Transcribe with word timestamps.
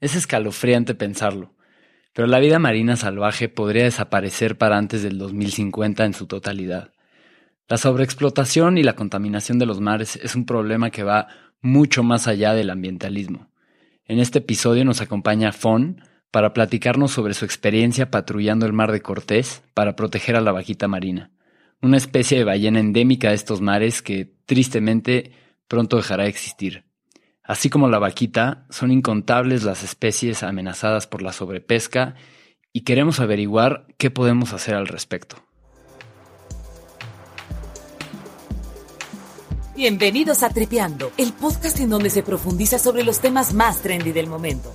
Es 0.00 0.14
escalofriante 0.14 0.94
pensarlo, 0.94 1.54
pero 2.12 2.28
la 2.28 2.38
vida 2.38 2.58
marina 2.58 2.96
salvaje 2.96 3.48
podría 3.48 3.84
desaparecer 3.84 4.56
para 4.56 4.78
antes 4.78 5.02
del 5.02 5.18
2050 5.18 6.04
en 6.04 6.14
su 6.14 6.26
totalidad. 6.26 6.92
La 7.68 7.78
sobreexplotación 7.78 8.78
y 8.78 8.82
la 8.82 8.94
contaminación 8.94 9.58
de 9.58 9.66
los 9.66 9.80
mares 9.80 10.16
es 10.16 10.34
un 10.34 10.46
problema 10.46 10.90
que 10.90 11.02
va 11.02 11.28
mucho 11.60 12.02
más 12.02 12.28
allá 12.28 12.54
del 12.54 12.70
ambientalismo. 12.70 13.50
En 14.04 14.20
este 14.20 14.38
episodio 14.38 14.84
nos 14.84 15.00
acompaña 15.00 15.52
Fon 15.52 16.00
para 16.30 16.52
platicarnos 16.52 17.12
sobre 17.12 17.34
su 17.34 17.44
experiencia 17.44 18.10
patrullando 18.10 18.66
el 18.66 18.72
mar 18.72 18.92
de 18.92 19.02
Cortés 19.02 19.62
para 19.74 19.96
proteger 19.96 20.36
a 20.36 20.40
la 20.40 20.52
vaquita 20.52 20.88
marina, 20.88 21.30
una 21.82 21.96
especie 21.96 22.38
de 22.38 22.44
ballena 22.44 22.80
endémica 22.80 23.30
de 23.30 23.34
estos 23.34 23.60
mares 23.60 24.00
que, 24.00 24.32
tristemente, 24.46 25.32
pronto 25.66 25.96
dejará 25.96 26.22
de 26.22 26.30
existir. 26.30 26.87
Así 27.48 27.70
como 27.70 27.88
la 27.88 27.98
vaquita, 27.98 28.66
son 28.68 28.92
incontables 28.92 29.62
las 29.62 29.82
especies 29.82 30.42
amenazadas 30.42 31.06
por 31.06 31.22
la 31.22 31.32
sobrepesca 31.32 32.14
y 32.74 32.82
queremos 32.82 33.20
averiguar 33.20 33.86
qué 33.96 34.10
podemos 34.10 34.52
hacer 34.52 34.74
al 34.74 34.86
respecto. 34.86 35.36
Bienvenidos 39.74 40.42
a 40.42 40.50
Tripeando, 40.50 41.10
el 41.16 41.32
podcast 41.32 41.80
en 41.80 41.88
donde 41.88 42.10
se 42.10 42.22
profundiza 42.22 42.78
sobre 42.78 43.02
los 43.02 43.20
temas 43.20 43.54
más 43.54 43.80
trendy 43.80 44.12
del 44.12 44.26
momento. 44.26 44.70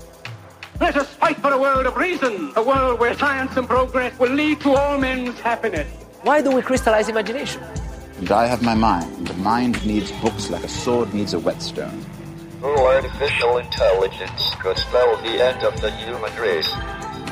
Let 0.81 0.95
us 0.95 1.07
fight 1.19 1.37
for 1.41 1.53
a 1.53 1.57
world 1.57 1.85
of 1.85 1.95
reason, 1.95 2.53
a 2.55 2.61
world 2.61 2.99
where 2.99 3.15
science 3.15 3.55
and 3.55 3.67
progress 3.67 4.17
will 4.19 4.33
lead 4.33 4.59
to 4.61 4.75
all 4.75 4.97
men's 4.97 5.39
happiness. 5.41 5.85
Why 6.23 6.41
do 6.41 6.49
we 6.49 6.63
crystallize 6.63 7.07
imagination? 7.07 7.61
And 8.17 8.31
I 8.31 8.47
have 8.47 8.63
my 8.63 8.73
mind. 8.73 9.27
The 9.27 9.35
mind 9.35 9.85
needs 9.85 10.11
books 10.23 10.49
like 10.49 10.63
a 10.63 10.69
sword 10.69 11.13
needs 11.13 11.35
a 11.35 11.39
whetstone. 11.39 12.03
Artificial 12.63 13.59
intelligence 13.59 14.55
could 14.61 14.77
spell 14.77 15.17
the 15.21 15.43
end 15.43 15.61
of 15.65 15.75
the 15.81 15.91
human 15.91 16.31
race. 16.39 16.71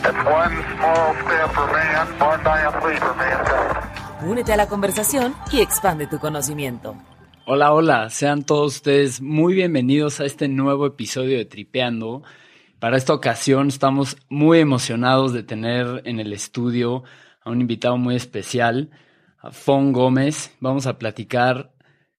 It's 0.03 0.25
one 0.25 0.51
small 0.75 1.15
step 1.23 1.53
for 1.53 1.67
man, 1.71 2.19
one 2.19 2.43
giant 2.43 2.83
leap 2.83 2.99
for 2.99 3.15
mankind. 3.15 4.29
Únete 4.29 4.51
a 4.51 4.57
la 4.57 4.67
conversación 4.67 5.33
y 5.53 5.61
expande 5.61 6.07
tu 6.07 6.19
conocimiento. 6.19 6.97
Hola, 7.45 7.71
hola, 7.71 8.09
sean 8.09 8.43
todos 8.43 8.75
ustedes 8.75 9.21
muy 9.21 9.53
bienvenidos 9.53 10.19
a 10.19 10.25
este 10.25 10.49
nuevo 10.49 10.85
episodio 10.85 11.37
de 11.37 11.45
Tripeando. 11.45 12.23
Para 12.79 12.97
esta 12.97 13.13
ocasión 13.13 13.69
estamos 13.69 14.17
muy 14.27 14.59
emocionados 14.59 15.31
de 15.31 15.43
tener 15.43 16.01
en 16.03 16.19
el 16.19 16.33
estudio 16.33 17.03
a 17.41 17.51
un 17.51 17.61
invitado 17.61 17.95
muy 17.95 18.17
especial, 18.17 18.89
a 19.39 19.51
Fon 19.51 19.93
Gómez. 19.93 20.51
Vamos 20.59 20.87
a 20.87 20.97
platicar 20.97 21.71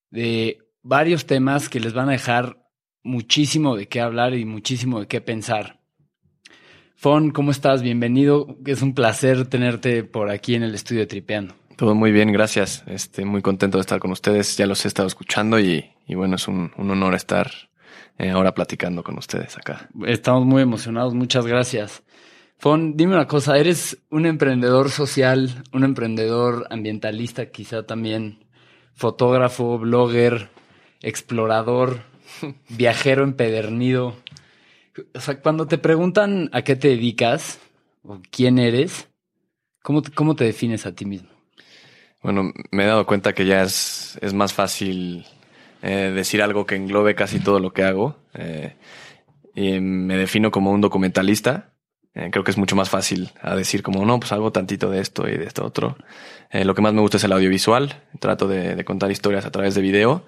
de 0.09 0.57
varios 0.81 1.27
temas 1.27 1.69
que 1.69 1.79
les 1.79 1.93
van 1.93 2.09
a 2.09 2.13
dejar 2.13 2.62
muchísimo 3.03 3.75
de 3.75 3.87
qué 3.87 4.01
hablar 4.01 4.33
y 4.33 4.45
muchísimo 4.45 4.99
de 4.99 5.07
qué 5.07 5.21
pensar. 5.21 5.79
Fon, 6.95 7.31
¿cómo 7.31 7.51
estás? 7.51 7.81
Bienvenido. 7.81 8.57
Es 8.65 8.81
un 8.81 8.95
placer 8.95 9.45
tenerte 9.47 10.03
por 10.03 10.29
aquí 10.29 10.55
en 10.55 10.63
el 10.63 10.73
estudio 10.73 11.01
de 11.01 11.07
Tripeando. 11.07 11.53
Todo 11.75 11.95
muy 11.95 12.11
bien, 12.11 12.31
gracias. 12.31 12.83
Este, 12.87 13.25
muy 13.25 13.41
contento 13.41 13.77
de 13.77 13.81
estar 13.81 13.99
con 13.99 14.11
ustedes. 14.11 14.55
Ya 14.55 14.65
los 14.65 14.85
he 14.85 14.87
estado 14.87 15.07
escuchando 15.07 15.59
y, 15.59 15.91
y 16.07 16.15
bueno, 16.15 16.37
es 16.37 16.47
un, 16.47 16.71
un 16.77 16.91
honor 16.91 17.13
estar 17.13 17.51
eh, 18.17 18.29
ahora 18.29 18.53
platicando 18.53 19.03
con 19.03 19.17
ustedes 19.17 19.57
acá. 19.57 19.89
Estamos 20.05 20.45
muy 20.45 20.61
emocionados, 20.61 21.13
muchas 21.13 21.45
gracias. 21.45 22.03
Fon, 22.57 22.95
dime 22.95 23.15
una 23.15 23.27
cosa, 23.27 23.57
eres 23.57 23.97
un 24.09 24.25
emprendedor 24.25 24.89
social, 24.89 25.63
un 25.73 25.83
emprendedor 25.83 26.67
ambientalista, 26.69 27.47
quizá 27.47 27.83
también 27.85 28.45
fotógrafo, 28.93 29.77
blogger, 29.79 30.49
explorador, 31.01 32.12
viajero 32.69 33.23
empedernido. 33.23 34.15
O 35.13 35.19
sea, 35.19 35.39
cuando 35.41 35.67
te 35.67 35.77
preguntan 35.77 36.49
a 36.53 36.61
qué 36.61 36.75
te 36.75 36.89
dedicas 36.89 37.59
o 38.03 38.21
quién 38.31 38.59
eres, 38.59 39.07
¿cómo 39.81 40.01
te, 40.01 40.11
cómo 40.11 40.35
te 40.35 40.43
defines 40.43 40.85
a 40.85 40.93
ti 40.93 41.05
mismo? 41.05 41.29
Bueno, 42.21 42.53
me 42.71 42.83
he 42.83 42.87
dado 42.87 43.05
cuenta 43.05 43.33
que 43.33 43.45
ya 43.45 43.63
es, 43.63 44.17
es 44.21 44.33
más 44.33 44.53
fácil 44.53 45.25
eh, 45.81 46.13
decir 46.15 46.41
algo 46.41 46.65
que 46.65 46.75
englobe 46.75 47.13
casi 47.13 47.39
todo 47.39 47.59
lo 47.59 47.73
que 47.73 47.83
hago. 47.83 48.15
Eh, 48.33 48.77
y 49.53 49.81
me 49.81 50.15
defino 50.15 50.49
como 50.49 50.71
un 50.71 50.79
documentalista. 50.79 51.73
Eh, 52.15 52.29
creo 52.31 52.45
que 52.45 52.51
es 52.51 52.57
mucho 52.57 52.77
más 52.77 52.89
fácil 52.89 53.31
a 53.41 53.55
decir 53.57 53.83
como, 53.83 54.05
no, 54.05 54.21
pues 54.21 54.31
hago 54.31 54.53
tantito 54.53 54.89
de 54.89 55.01
esto 55.01 55.27
y 55.27 55.37
de 55.37 55.45
esto 55.45 55.65
otro. 55.65 55.97
Lo 56.51 56.75
que 56.75 56.81
más 56.81 56.93
me 56.93 57.01
gusta 57.01 57.17
es 57.17 57.23
el 57.25 57.33
audiovisual. 57.33 58.01
Trato 58.19 58.47
de, 58.47 58.85
contar 58.85 59.11
historias 59.11 59.45
a 59.45 59.51
través 59.51 59.75
de 59.75 59.81
video. 59.81 60.23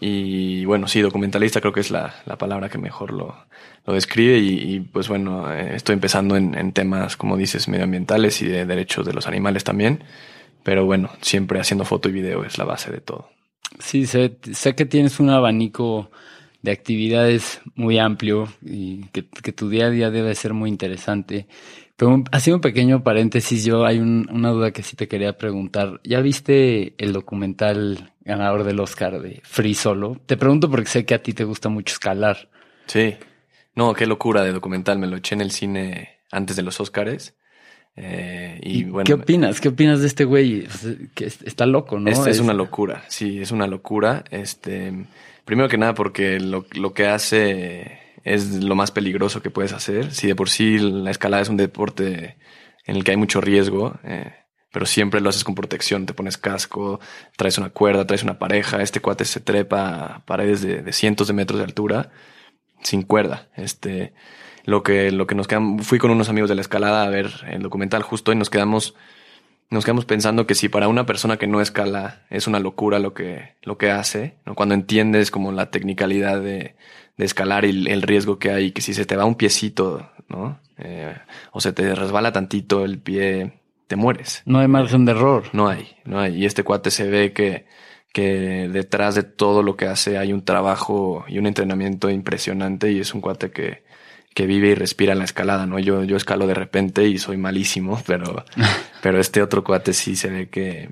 Y 0.00 0.64
bueno, 0.66 0.88
sí, 0.88 1.00
documentalista 1.00 1.60
creo 1.60 1.72
que 1.72 1.80
es 1.80 1.90
la, 1.90 2.14
la 2.26 2.36
palabra 2.36 2.68
que 2.68 2.78
mejor 2.78 3.12
lo, 3.12 3.34
lo 3.86 3.94
describe. 3.94 4.38
Y, 4.38 4.80
pues 4.80 5.08
bueno, 5.08 5.52
eh, 5.52 5.74
estoy 5.74 5.94
empezando 5.94 6.36
en, 6.36 6.72
temas, 6.72 7.16
como 7.16 7.36
dices, 7.36 7.68
medioambientales 7.68 8.42
y 8.42 8.46
de 8.46 8.66
derechos 8.66 9.06
de 9.06 9.14
los 9.14 9.26
animales 9.26 9.64
también. 9.64 10.04
Pero 10.62 10.84
bueno, 10.84 11.10
siempre 11.20 11.60
haciendo 11.60 11.84
foto 11.84 12.08
y 12.08 12.12
video 12.12 12.44
es 12.44 12.58
la 12.58 12.64
base 12.64 12.90
de 12.90 13.00
todo. 13.00 13.30
Sí, 13.78 14.06
sé, 14.06 14.36
sé 14.52 14.74
que 14.74 14.84
tienes 14.84 15.20
un 15.20 15.30
abanico 15.30 16.10
de 16.62 16.72
actividades 16.72 17.60
muy 17.74 17.98
amplio 17.98 18.48
y 18.62 19.04
que, 19.12 19.22
tu 19.22 19.68
día 19.68 19.86
a 19.86 19.90
día 19.90 20.10
debe 20.10 20.34
ser 20.34 20.52
muy 20.52 20.68
interesante. 20.68 21.46
Pero 21.96 22.10
un, 22.10 22.24
así 22.30 22.52
un 22.52 22.60
pequeño 22.60 23.02
paréntesis, 23.02 23.64
yo 23.64 23.86
hay 23.86 23.98
un, 23.98 24.28
una 24.30 24.50
duda 24.50 24.70
que 24.70 24.82
sí 24.82 24.96
te 24.96 25.08
quería 25.08 25.38
preguntar. 25.38 26.00
¿Ya 26.04 26.20
viste 26.20 26.94
el 26.98 27.12
documental 27.14 28.12
ganador 28.20 28.64
del 28.64 28.80
Oscar 28.80 29.20
de 29.20 29.40
Free 29.44 29.74
Solo? 29.74 30.20
Te 30.26 30.36
pregunto 30.36 30.70
porque 30.70 30.90
sé 30.90 31.06
que 31.06 31.14
a 31.14 31.22
ti 31.22 31.32
te 31.32 31.44
gusta 31.44 31.70
mucho 31.70 31.94
escalar. 31.94 32.50
Sí. 32.86 33.16
No, 33.74 33.94
qué 33.94 34.06
locura 34.06 34.42
de 34.42 34.52
documental. 34.52 34.98
Me 34.98 35.06
lo 35.06 35.16
eché 35.16 35.34
en 35.34 35.40
el 35.40 35.50
cine 35.50 36.18
antes 36.30 36.56
de 36.56 36.62
los 36.62 36.78
Oscars. 36.80 37.34
Eh, 37.96 38.60
y, 38.62 38.80
¿Y 38.80 38.84
bueno, 38.84 39.06
¿Qué 39.06 39.14
opinas? 39.14 39.58
¿Qué 39.58 39.68
opinas 39.68 40.00
de 40.00 40.06
este 40.06 40.24
güey? 40.24 40.66
Que 41.14 41.24
está 41.24 41.64
loco, 41.64 41.98
¿no? 41.98 42.10
Este 42.10 42.28
es, 42.28 42.36
es 42.36 42.42
una 42.42 42.52
locura, 42.52 43.04
sí, 43.08 43.40
es 43.40 43.52
una 43.52 43.66
locura. 43.66 44.22
Este, 44.30 44.92
primero 45.46 45.70
que 45.70 45.78
nada 45.78 45.94
porque 45.94 46.38
lo, 46.38 46.66
lo 46.72 46.92
que 46.92 47.06
hace 47.06 48.05
es 48.26 48.64
lo 48.64 48.74
más 48.74 48.90
peligroso 48.90 49.40
que 49.40 49.50
puedes 49.50 49.72
hacer. 49.72 50.12
Si 50.12 50.26
de 50.26 50.34
por 50.34 50.50
sí 50.50 50.78
la 50.78 51.12
escalada 51.12 51.44
es 51.44 51.48
un 51.48 51.56
deporte 51.56 52.36
en 52.84 52.96
el 52.96 53.04
que 53.04 53.12
hay 53.12 53.16
mucho 53.16 53.40
riesgo, 53.40 54.00
eh, 54.02 54.34
pero 54.72 54.84
siempre 54.84 55.20
lo 55.20 55.28
haces 55.28 55.44
con 55.44 55.54
protección. 55.54 56.06
Te 56.06 56.12
pones 56.12 56.36
casco, 56.36 56.98
traes 57.36 57.56
una 57.56 57.70
cuerda, 57.70 58.04
traes 58.04 58.24
una 58.24 58.40
pareja. 58.40 58.82
Este 58.82 59.00
cuate 59.00 59.24
se 59.24 59.38
trepa 59.38 60.06
a 60.06 60.24
paredes 60.24 60.60
de, 60.60 60.92
cientos 60.92 61.28
de 61.28 61.34
metros 61.34 61.60
de 61.60 61.66
altura 61.66 62.10
sin 62.82 63.02
cuerda. 63.02 63.48
Este, 63.54 64.12
lo 64.64 64.82
que, 64.82 65.12
lo 65.12 65.28
que 65.28 65.36
nos 65.36 65.46
fui 65.82 66.00
con 66.00 66.10
unos 66.10 66.28
amigos 66.28 66.48
de 66.48 66.56
la 66.56 66.62
escalada 66.62 67.04
a 67.04 67.08
ver 67.08 67.30
el 67.48 67.62
documental 67.62 68.02
justo 68.02 68.32
y 68.32 68.36
nos 68.36 68.50
quedamos, 68.50 68.96
nos 69.70 69.84
quedamos 69.84 70.04
pensando 70.04 70.48
que 70.48 70.56
si 70.56 70.68
para 70.68 70.88
una 70.88 71.06
persona 71.06 71.36
que 71.36 71.46
no 71.46 71.60
escala 71.60 72.26
es 72.28 72.48
una 72.48 72.58
locura 72.58 72.98
lo 72.98 73.14
que, 73.14 73.54
lo 73.62 73.78
que 73.78 73.92
hace, 73.92 74.34
cuando 74.56 74.74
entiendes 74.74 75.30
como 75.30 75.52
la 75.52 75.70
tecnicalidad 75.70 76.40
de, 76.40 76.74
de 77.16 77.24
escalar 77.24 77.64
el, 77.64 77.88
el, 77.88 78.02
riesgo 78.02 78.38
que 78.38 78.50
hay, 78.50 78.72
que 78.72 78.82
si 78.82 78.94
se 78.94 79.06
te 79.06 79.16
va 79.16 79.24
un 79.24 79.36
piecito, 79.36 80.10
¿no? 80.28 80.60
Eh, 80.78 81.14
o 81.52 81.60
se 81.60 81.72
te 81.72 81.94
resbala 81.94 82.32
tantito 82.32 82.84
el 82.84 82.98
pie, 82.98 83.60
te 83.86 83.96
mueres. 83.96 84.42
No 84.44 84.58
hay 84.58 84.68
margen 84.68 85.04
de 85.04 85.12
error. 85.12 85.44
No 85.52 85.68
hay, 85.68 85.96
no 86.04 86.20
hay. 86.20 86.36
Y 86.36 86.46
este 86.46 86.64
cuate 86.64 86.90
se 86.90 87.08
ve 87.08 87.32
que, 87.32 87.66
que 88.12 88.68
detrás 88.68 89.14
de 89.14 89.22
todo 89.22 89.62
lo 89.62 89.76
que 89.76 89.86
hace 89.86 90.18
hay 90.18 90.32
un 90.32 90.44
trabajo 90.44 91.24
y 91.28 91.38
un 91.38 91.46
entrenamiento 91.46 92.10
impresionante 92.10 92.92
y 92.92 93.00
es 93.00 93.14
un 93.14 93.20
cuate 93.20 93.50
que, 93.50 93.84
que 94.34 94.46
vive 94.46 94.68
y 94.68 94.74
respira 94.74 95.14
en 95.14 95.18
la 95.18 95.24
escalada, 95.24 95.66
¿no? 95.66 95.78
Yo, 95.78 96.04
yo 96.04 96.16
escalo 96.16 96.46
de 96.46 96.54
repente 96.54 97.06
y 97.06 97.18
soy 97.18 97.38
malísimo, 97.38 98.00
pero, 98.06 98.44
pero 99.02 99.18
este 99.18 99.42
otro 99.42 99.64
cuate 99.64 99.92
sí 99.92 100.16
se 100.16 100.28
ve 100.28 100.50
que, 100.50 100.90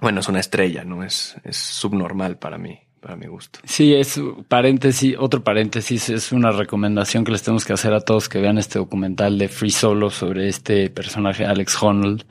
bueno, 0.00 0.20
es 0.20 0.28
una 0.28 0.40
estrella, 0.40 0.84
¿no? 0.84 1.04
Es, 1.04 1.36
es 1.44 1.56
subnormal 1.56 2.38
para 2.38 2.56
mí, 2.56 2.80
para 3.06 3.16
mi 3.16 3.28
gusto. 3.28 3.60
Sí, 3.62 3.94
es 3.94 4.20
paréntesis, 4.48 5.14
otro 5.16 5.44
paréntesis, 5.44 6.08
es 6.08 6.32
una 6.32 6.50
recomendación 6.50 7.22
que 7.22 7.30
les 7.30 7.40
tenemos 7.40 7.64
que 7.64 7.72
hacer 7.72 7.94
a 7.94 8.00
todos 8.00 8.28
que 8.28 8.40
vean 8.40 8.58
este 8.58 8.80
documental 8.80 9.38
de 9.38 9.46
Free 9.46 9.70
Solo 9.70 10.10
sobre 10.10 10.48
este 10.48 10.90
personaje, 10.90 11.44
Alex 11.44 11.80
Honnold. 11.80 12.24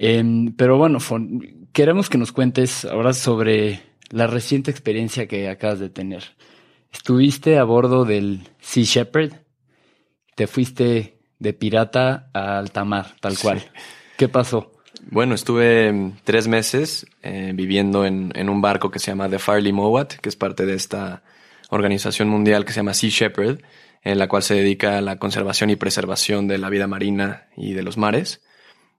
Eh, 0.00 0.50
pero 0.56 0.78
bueno, 0.78 0.98
queremos 1.72 2.10
que 2.10 2.18
nos 2.18 2.32
cuentes 2.32 2.84
ahora 2.84 3.12
sobre 3.12 3.82
la 4.10 4.26
reciente 4.26 4.72
experiencia 4.72 5.28
que 5.28 5.48
acabas 5.48 5.78
de 5.78 5.90
tener. 5.90 6.24
Estuviste 6.92 7.56
a 7.56 7.62
bordo 7.62 8.04
del 8.04 8.48
Sea 8.58 8.82
Shepherd, 8.82 9.32
te 10.34 10.48
fuiste 10.48 11.20
de 11.38 11.52
pirata 11.52 12.30
a 12.34 12.58
alta 12.58 12.84
mar, 12.84 13.14
tal 13.20 13.38
cual. 13.38 13.60
Sí. 13.60 13.66
¿Qué 14.18 14.28
pasó? 14.28 14.71
Bueno, 15.10 15.34
estuve 15.34 16.12
tres 16.24 16.48
meses 16.48 17.06
eh, 17.22 17.52
viviendo 17.54 18.06
en, 18.06 18.32
en, 18.34 18.48
un 18.48 18.62
barco 18.62 18.90
que 18.90 18.98
se 18.98 19.10
llama 19.10 19.28
The 19.28 19.38
Farley 19.38 19.72
Mowat, 19.72 20.14
que 20.14 20.28
es 20.28 20.36
parte 20.36 20.64
de 20.64 20.74
esta 20.74 21.22
organización 21.70 22.28
mundial 22.28 22.64
que 22.64 22.72
se 22.72 22.80
llama 22.80 22.94
Sea 22.94 23.10
Shepherd, 23.10 23.60
en 24.02 24.18
la 24.18 24.28
cual 24.28 24.42
se 24.42 24.54
dedica 24.54 24.98
a 24.98 25.00
la 25.00 25.18
conservación 25.18 25.70
y 25.70 25.76
preservación 25.76 26.48
de 26.48 26.58
la 26.58 26.70
vida 26.70 26.86
marina 26.86 27.48
y 27.56 27.72
de 27.72 27.82
los 27.82 27.96
mares. 27.96 28.42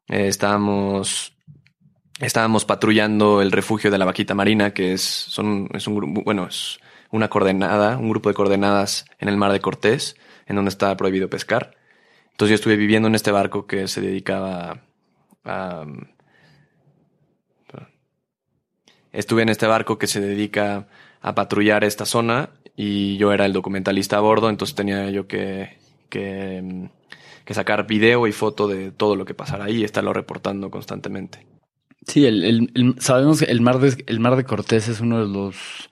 Eh, 0.07 0.27
estábamos, 0.27 1.35
estábamos 2.19 2.65
patrullando 2.65 3.41
el 3.41 3.51
refugio 3.51 3.89
de 3.89 3.97
la 3.97 4.05
vaquita 4.05 4.35
marina, 4.35 4.73
que 4.73 4.93
es, 4.93 5.01
son, 5.01 5.69
es 5.73 5.87
un 5.87 6.13
bueno, 6.13 6.47
es 6.47 6.79
una 7.11 7.29
coordenada, 7.29 7.97
un 7.97 8.09
grupo 8.09 8.29
de 8.29 8.35
coordenadas 8.35 9.05
en 9.19 9.29
el 9.29 9.37
mar 9.37 9.51
de 9.51 9.61
Cortés, 9.61 10.15
en 10.47 10.55
donde 10.55 10.69
estaba 10.69 10.97
prohibido 10.97 11.29
pescar. 11.29 11.75
Entonces 12.31 12.49
yo 12.49 12.55
estuve 12.55 12.75
viviendo 12.75 13.07
en 13.07 13.15
este 13.15 13.31
barco 13.31 13.67
que 13.67 13.87
se 13.87 14.01
dedicaba 14.01 14.81
Estuve 19.11 19.43
en 19.43 19.49
este 19.49 19.67
barco 19.67 19.97
que 19.97 20.07
se 20.07 20.19
dedica 20.19 20.87
a 21.21 21.35
patrullar 21.35 21.83
esta 21.83 22.05
zona 22.05 22.49
y 22.75 23.17
yo 23.17 23.31
era 23.31 23.45
el 23.45 23.53
documentalista 23.53 24.17
a 24.17 24.21
bordo, 24.21 24.49
entonces 24.49 24.75
tenía 24.75 25.09
yo 25.11 25.27
que, 25.27 25.77
que, 26.09 26.89
que 27.45 27.53
sacar 27.53 27.85
video 27.85 28.25
y 28.27 28.31
foto 28.31 28.67
de 28.67 28.91
todo 28.91 29.15
lo 29.15 29.25
que 29.25 29.35
pasara 29.35 29.65
ahí 29.65 29.77
y 29.81 29.83
estarlo 29.83 30.13
reportando 30.13 30.71
constantemente. 30.71 31.45
Sí, 32.07 32.25
el- 32.25 32.43
el- 32.73 32.95
sabemos 32.99 33.39
que 33.39 33.45
el 33.45 33.61
mar, 33.61 33.79
de, 33.79 34.03
el 34.07 34.19
mar 34.19 34.35
de 34.35 34.43
Cortés 34.43 34.87
es 34.89 34.99
uno 34.99 35.19
de 35.25 35.31
los 35.31 35.89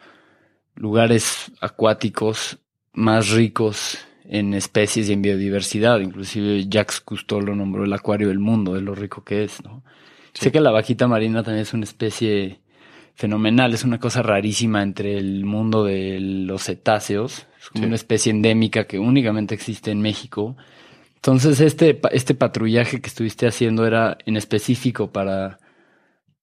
lugares 0.75 1.51
acuáticos 1.61 2.57
más 2.93 3.29
ricos 3.29 3.99
en 4.25 4.53
especies 4.53 5.09
y 5.09 5.13
en 5.13 5.21
biodiversidad. 5.21 5.99
Inclusive 5.99 6.67
Jacques 6.69 7.01
Cousteau 7.01 7.41
lo 7.41 7.55
nombró 7.55 7.83
el 7.83 7.93
acuario 7.93 8.27
del 8.29 8.39
mundo, 8.39 8.73
de 8.73 8.81
lo 8.81 8.95
rico 8.95 9.23
que 9.23 9.43
es, 9.43 9.63
¿no? 9.63 9.83
Sé 10.33 10.51
que 10.51 10.61
la 10.61 10.71
vaquita 10.71 11.07
marina 11.07 11.43
también 11.43 11.63
es 11.63 11.73
una 11.73 11.83
especie 11.83 12.61
fenomenal, 13.15 13.73
es 13.73 13.83
una 13.83 13.99
cosa 13.99 14.21
rarísima 14.21 14.81
entre 14.81 15.17
el 15.17 15.43
mundo 15.45 15.83
de 15.83 16.19
los 16.21 16.63
cetáceos, 16.63 17.45
es 17.59 17.69
como 17.69 17.83
Sí. 17.83 17.87
una 17.87 17.95
especie 17.95 18.31
endémica 18.31 18.85
que 18.85 18.97
únicamente 18.97 19.53
existe 19.53 19.91
en 19.91 20.01
México. 20.01 20.55
Entonces, 21.15 21.59
este, 21.59 21.99
este 22.11 22.33
patrullaje 22.33 23.01
que 23.01 23.07
estuviste 23.07 23.45
haciendo 23.47 23.85
era 23.85 24.17
en 24.25 24.37
específico 24.37 25.11
para, 25.11 25.59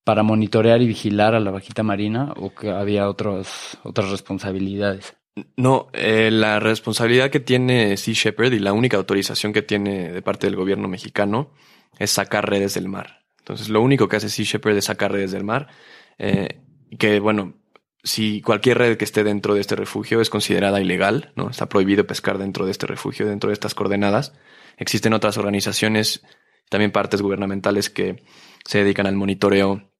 para 0.05 0.23
monitorear 0.23 0.81
y 0.81 0.87
vigilar 0.87 1.35
a 1.35 1.39
la 1.39 1.51
vaquita 1.51 1.83
marina 1.83 2.33
o 2.37 2.53
que 2.53 2.69
había 2.69 3.09
otros, 3.09 3.77
otras 3.83 4.09
responsabilidades. 4.11 5.15
No, 5.57 5.87
eh, 5.93 6.29
la 6.31 6.59
responsabilidad 6.59 7.29
que 7.29 7.39
tiene 7.39 7.97
Sea 7.97 8.13
Shepherd 8.13 8.53
y 8.53 8.59
la 8.59 8.73
única 8.73 8.97
autorización 8.97 9.53
que 9.53 9.61
tiene 9.61 10.11
de 10.11 10.21
parte 10.21 10.47
del 10.47 10.55
gobierno 10.55 10.87
mexicano 10.87 11.51
es 11.97 12.11
sacar 12.11 12.49
redes 12.49 12.73
del 12.73 12.87
mar. 12.87 13.25
Entonces, 13.39 13.69
lo 13.69 13.81
único 13.81 14.07
que 14.07 14.17
hace 14.17 14.29
Sea 14.29 14.45
Shepherd 14.45 14.77
es 14.77 14.85
sacar 14.85 15.11
redes 15.11 15.31
del 15.31 15.43
mar. 15.43 15.67
eh, 16.17 16.61
que, 16.97 17.19
bueno, 17.19 17.53
si 18.03 18.41
cualquier 18.41 18.77
red 18.77 18.97
que 18.97 19.05
esté 19.05 19.23
dentro 19.23 19.53
de 19.53 19.61
este 19.61 19.75
refugio 19.75 20.21
es 20.21 20.29
considerada 20.29 20.81
ilegal, 20.81 21.31
¿no? 21.35 21.49
Está 21.49 21.67
prohibido 21.67 22.07
pescar 22.07 22.37
dentro 22.37 22.65
de 22.65 22.71
este 22.71 22.87
refugio, 22.87 23.27
dentro 23.27 23.49
de 23.49 23.53
estas 23.53 23.75
coordenadas. 23.75 24.33
Existen 24.77 25.13
otras 25.13 25.37
organizaciones, 25.37 26.23
también 26.69 26.91
partes 26.91 27.21
gubernamentales 27.21 27.89
que 27.89 28.23
se 28.65 28.79
dedican 28.79 29.05
al 29.05 29.15
monitoreo 29.15 29.91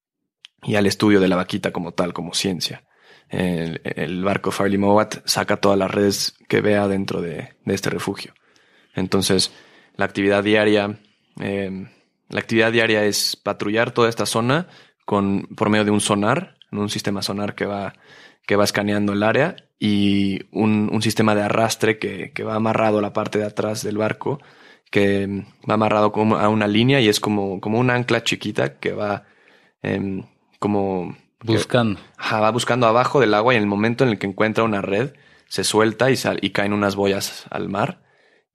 y 0.64 0.76
al 0.76 0.88
estudio 0.88 1.20
de 1.20 1.28
la 1.28 1.36
vaquita 1.36 1.72
como 1.72 1.94
tal, 1.94 2.14
como 2.14 2.34
ciencia. 2.34 2.84
El, 3.30 4.24
barco 4.24 4.52
Farley 4.52 4.78
Mowat 4.78 5.18
saca 5.26 5.58
todas 5.58 5.78
las 5.78 5.92
redes 5.92 6.36
que 6.48 6.62
vea 6.62 6.88
dentro 6.88 7.22
de, 7.22 7.56
de 7.64 7.74
este 7.76 7.90
refugio. 7.90 8.34
Entonces, 8.96 9.52
la 9.96 10.06
actividad 10.06 10.44
diaria, 10.44 11.00
eh, 11.40 11.88
la 12.30 12.40
actividad 12.40 12.72
diaria 12.72 13.06
es 13.06 13.36
patrullar 13.36 13.92
toda 13.92 14.10
esta 14.10 14.26
zona 14.26 14.68
con, 15.06 15.48
por 15.56 15.70
medio 15.70 15.86
de 15.86 15.92
un 15.92 16.02
sonar, 16.02 16.56
un 16.72 16.90
sistema 16.90 17.22
sonar 17.22 17.56
que 17.56 17.66
va, 17.66 17.94
que 18.46 18.56
va 18.56 18.64
escaneando 18.64 19.14
el 19.14 19.24
área 19.24 19.56
y 19.80 20.42
un, 20.52 20.90
un 20.92 21.02
sistema 21.02 21.36
de 21.36 21.42
arrastre 21.42 22.00
que, 22.00 22.32
que 22.32 22.44
va 22.44 22.56
amarrado 22.56 23.00
a 23.00 23.02
la 23.02 23.14
parte 23.14 23.40
de 23.40 23.46
atrás 23.46 23.84
del 23.84 23.98
barco, 23.98 24.40
que 24.92 25.46
va 25.70 25.76
amarrado 25.76 26.12
como 26.12 26.38
a 26.38 26.50
una 26.50 26.68
línea 26.68 27.00
y 27.00 27.08
es 27.08 27.20
como, 27.20 27.62
como 27.62 27.80
una 27.80 27.96
ancla 27.96 28.24
chiquita 28.24 28.80
que 28.80 28.92
va 28.94 29.26
em, 29.82 30.24
como 30.60 31.16
Buscando. 31.44 32.00
Ajá, 32.18 32.40
va 32.42 32.52
buscando 32.52 32.88
abajo 32.88 33.20
del 33.20 33.34
agua 33.34 33.54
y 33.54 33.58
en 33.58 33.64
el 33.64 33.70
momento 33.70 34.04
en 34.04 34.10
el 34.12 34.20
que 34.20 34.28
encuentra 34.28 34.64
una 34.64 34.82
red, 34.82 35.14
se 35.48 35.64
suelta 35.64 36.12
y, 36.12 36.16
sal- 36.16 36.40
y 36.42 36.52
caen 36.52 36.74
unas 36.74 36.96
boyas 36.96 37.46
al 37.50 37.70
mar. 37.70 38.04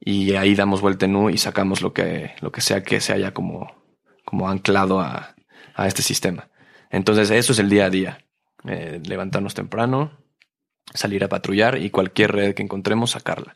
Y 0.00 0.34
ahí 0.34 0.54
damos 0.54 0.80
vuelta 0.82 1.06
en 1.06 1.16
U 1.16 1.30
y 1.30 1.38
sacamos 1.38 1.80
lo 1.80 1.92
que, 1.94 2.34
lo 2.40 2.52
que 2.52 2.60
sea 2.60 2.82
que 2.82 3.00
se 3.00 3.12
haya 3.14 3.32
como, 3.32 3.74
como 4.24 4.50
anclado 4.50 5.00
a, 5.00 5.34
a 5.74 5.86
este 5.86 6.02
sistema. 6.02 6.50
Entonces, 6.90 7.30
eso 7.30 7.52
es 7.52 7.58
el 7.58 7.70
día 7.70 7.86
a 7.86 7.90
día. 7.90 8.18
Eh, 8.66 9.00
levantarnos 9.04 9.54
temprano, 9.54 10.12
salir 10.92 11.24
a 11.24 11.28
patrullar 11.28 11.78
y 11.78 11.90
cualquier 11.90 12.32
red 12.32 12.54
que 12.54 12.62
encontremos, 12.62 13.12
sacarla. 13.12 13.54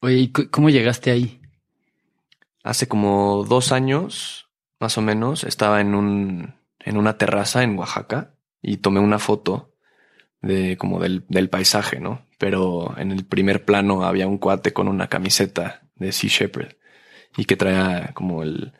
Oye, 0.00 0.16
¿y 0.16 0.32
cómo 0.32 0.68
llegaste 0.70 1.10
ahí? 1.10 1.40
Hace 2.62 2.88
como 2.88 3.44
dos 3.48 3.72
años, 3.72 4.48
más 4.80 4.98
o 4.98 5.02
menos, 5.02 5.44
estaba 5.44 5.80
en 5.80 5.94
un, 5.94 6.54
en 6.80 6.96
una 6.96 7.18
terraza 7.18 7.62
en 7.62 7.78
Oaxaca 7.78 8.34
y 8.62 8.78
tomé 8.78 9.00
una 9.00 9.18
foto 9.18 9.74
de 10.40 10.76
como 10.76 11.00
del, 11.00 11.24
del 11.28 11.48
paisaje, 11.48 12.00
¿no? 12.00 12.26
Pero 12.38 12.94
en 12.98 13.10
el 13.10 13.24
primer 13.24 13.64
plano 13.64 14.04
había 14.04 14.26
un 14.26 14.38
cuate 14.38 14.72
con 14.72 14.88
una 14.88 15.08
camiseta 15.08 15.82
de 15.96 16.12
Sea 16.12 16.30
Shepherd 16.30 16.76
y 17.36 17.44
que 17.44 17.56
traía 17.56 18.12
como 18.14 18.42
el, 18.42 18.72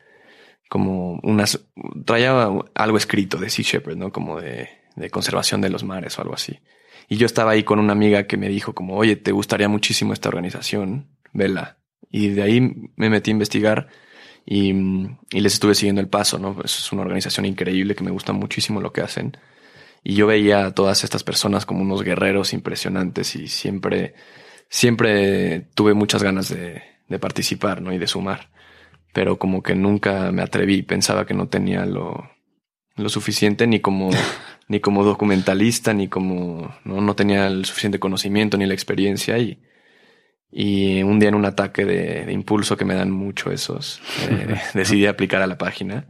como 0.69 1.19
unas, 1.23 1.59
traía 2.05 2.49
algo 2.75 2.97
escrito 2.97 3.37
de 3.37 3.49
Sea 3.49 3.65
Shepherd, 3.65 3.97
¿no? 3.97 4.11
Como 4.11 4.39
de, 4.39 4.69
de 4.95 5.09
conservación 5.09 5.61
de 5.61 5.69
los 5.69 5.83
mares 5.83 6.17
o 6.17 6.21
algo 6.21 6.35
así. 6.35 6.59
Y 7.07 7.17
yo 7.17 7.25
estaba 7.25 7.51
ahí 7.51 7.63
con 7.63 7.79
una 7.79 7.93
amiga 7.93 8.27
que 8.27 8.37
me 8.37 8.49
dijo 8.49 8.73
como, 8.73 8.95
oye, 8.95 9.15
¿te 9.15 9.31
gustaría 9.31 9.67
muchísimo 9.67 10.13
esta 10.13 10.29
organización? 10.29 11.07
Vela. 11.33 11.77
Y 12.09 12.29
de 12.29 12.43
ahí 12.43 12.91
me 12.95 13.09
metí 13.09 13.31
a 13.31 13.33
investigar 13.33 13.87
y, 14.45 14.71
y 14.71 15.39
les 15.41 15.53
estuve 15.53 15.75
siguiendo 15.75 16.01
el 16.01 16.07
paso, 16.07 16.39
¿no? 16.39 16.55
Pues 16.55 16.77
es 16.79 16.91
una 16.91 17.01
organización 17.03 17.45
increíble 17.45 17.95
que 17.95 18.03
me 18.03 18.11
gusta 18.11 18.33
muchísimo 18.33 18.81
lo 18.81 18.93
que 18.93 19.01
hacen. 19.01 19.37
Y 20.03 20.15
yo 20.15 20.27
veía 20.27 20.65
a 20.65 20.73
todas 20.73 21.03
estas 21.03 21.23
personas 21.23 21.65
como 21.65 21.81
unos 21.81 22.03
guerreros 22.03 22.53
impresionantes 22.53 23.35
y 23.35 23.47
siempre, 23.47 24.15
siempre 24.69 25.67
tuve 25.75 25.93
muchas 25.93 26.23
ganas 26.23 26.49
de, 26.49 26.81
de 27.07 27.19
participar, 27.19 27.81
¿no? 27.81 27.91
Y 27.91 27.97
de 27.97 28.07
sumar. 28.07 28.49
Pero 29.13 29.37
como 29.37 29.61
que 29.63 29.75
nunca 29.75 30.31
me 30.31 30.41
atreví, 30.41 30.83
pensaba 30.83 31.25
que 31.25 31.33
no 31.33 31.47
tenía 31.47 31.85
lo, 31.85 32.29
lo 32.95 33.09
suficiente 33.09 33.67
ni 33.67 33.79
como, 33.79 34.09
ni 34.67 34.79
como 34.79 35.03
documentalista, 35.03 35.93
ni 35.93 36.07
como, 36.07 36.73
no, 36.85 37.01
no 37.01 37.15
tenía 37.15 37.47
el 37.47 37.65
suficiente 37.65 37.99
conocimiento 37.99 38.57
ni 38.57 38.65
la 38.65 38.73
experiencia 38.73 39.37
y, 39.37 39.59
y 40.51 41.03
un 41.03 41.19
día 41.19 41.29
en 41.29 41.35
un 41.35 41.45
ataque 41.45 41.85
de, 41.85 42.25
de 42.25 42.33
impulso 42.33 42.75
que 42.77 42.85
me 42.85 42.95
dan 42.95 43.11
mucho 43.11 43.51
esos, 43.51 44.01
eh, 44.29 44.55
decidí 44.73 45.05
aplicar 45.05 45.41
a 45.41 45.47
la 45.47 45.57
página 45.57 46.07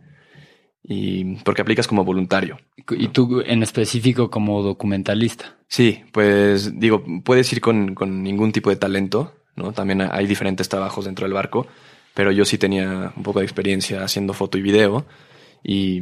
y 0.84 1.36
porque 1.44 1.62
aplicas 1.62 1.88
como 1.88 2.04
voluntario. 2.06 2.60
Y 2.92 3.10
tú 3.10 3.42
en 3.46 3.62
específico 3.64 4.32
como 4.32 4.64
documentalista. 4.64 5.58
Sí, 5.68 6.04
pues 6.12 6.80
digo, 6.80 7.04
puedes 7.24 7.52
ir 7.54 7.62
con, 7.62 7.94
con 7.94 8.24
ningún 8.24 8.52
tipo 8.52 8.70
de 8.70 8.76
talento, 8.78 9.36
¿no? 9.56 9.72
También 9.74 10.02
hay 10.02 10.26
diferentes 10.26 10.70
trabajos 10.70 11.06
dentro 11.06 11.26
del 11.26 11.34
barco, 11.34 11.68
pero 12.16 12.32
yo 12.32 12.46
sí 12.46 12.58
tenía 12.58 13.14
un 13.16 13.24
poco 13.24 13.40
de 13.40 13.46
experiencia 13.46 14.04
haciendo 14.04 14.34
foto 14.34 14.58
y 14.58 14.62
video 14.64 15.06
y, 15.64 16.02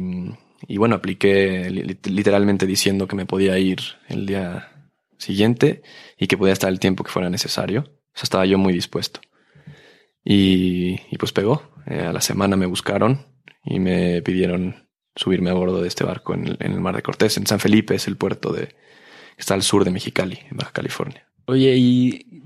y 0.66 0.76
bueno, 0.78 0.94
apliqué 0.94 1.68
li- 1.70 1.98
literalmente 2.04 2.64
diciendo 2.66 3.06
que 3.06 3.16
me 3.16 3.26
podía 3.26 3.58
ir 3.58 3.80
el 4.08 4.24
día 4.26 4.70
siguiente 5.18 5.82
y 6.16 6.28
que 6.28 6.38
podía 6.38 6.52
estar 6.54 6.70
el 6.70 6.78
tiempo 6.80 7.04
que 7.04 7.10
fuera 7.10 7.28
necesario. 7.28 7.90
Sea, 8.18 8.24
estaba 8.24 8.46
yo 8.46 8.58
muy 8.58 8.72
dispuesto. 8.72 9.20
Y, 10.24 11.00
y 11.10 11.16
pues 11.18 11.32
pegó. 11.32 11.62
Eh, 11.86 12.00
a 12.00 12.12
la 12.12 12.20
semana 12.20 12.56
me 12.56 12.66
buscaron 12.66 13.26
y 13.64 13.78
me 13.80 14.20
pidieron 14.22 14.88
subirme 15.14 15.50
a 15.50 15.54
bordo 15.54 15.80
de 15.82 15.88
este 15.88 16.04
barco 16.04 16.34
en 16.34 16.46
el, 16.46 16.56
en 16.60 16.72
el 16.72 16.80
Mar 16.80 16.96
de 16.96 17.02
Cortés. 17.02 17.36
En 17.36 17.46
San 17.46 17.60
Felipe 17.60 17.94
es 17.94 18.06
el 18.08 18.16
puerto 18.16 18.52
de, 18.52 18.74
está 19.36 19.54
al 19.54 19.62
sur 19.62 19.84
de 19.84 19.90
Mexicali, 19.90 20.38
en 20.50 20.56
Baja 20.58 20.72
California. 20.72 21.26
Oye, 21.46 21.74
¿y 21.76 22.42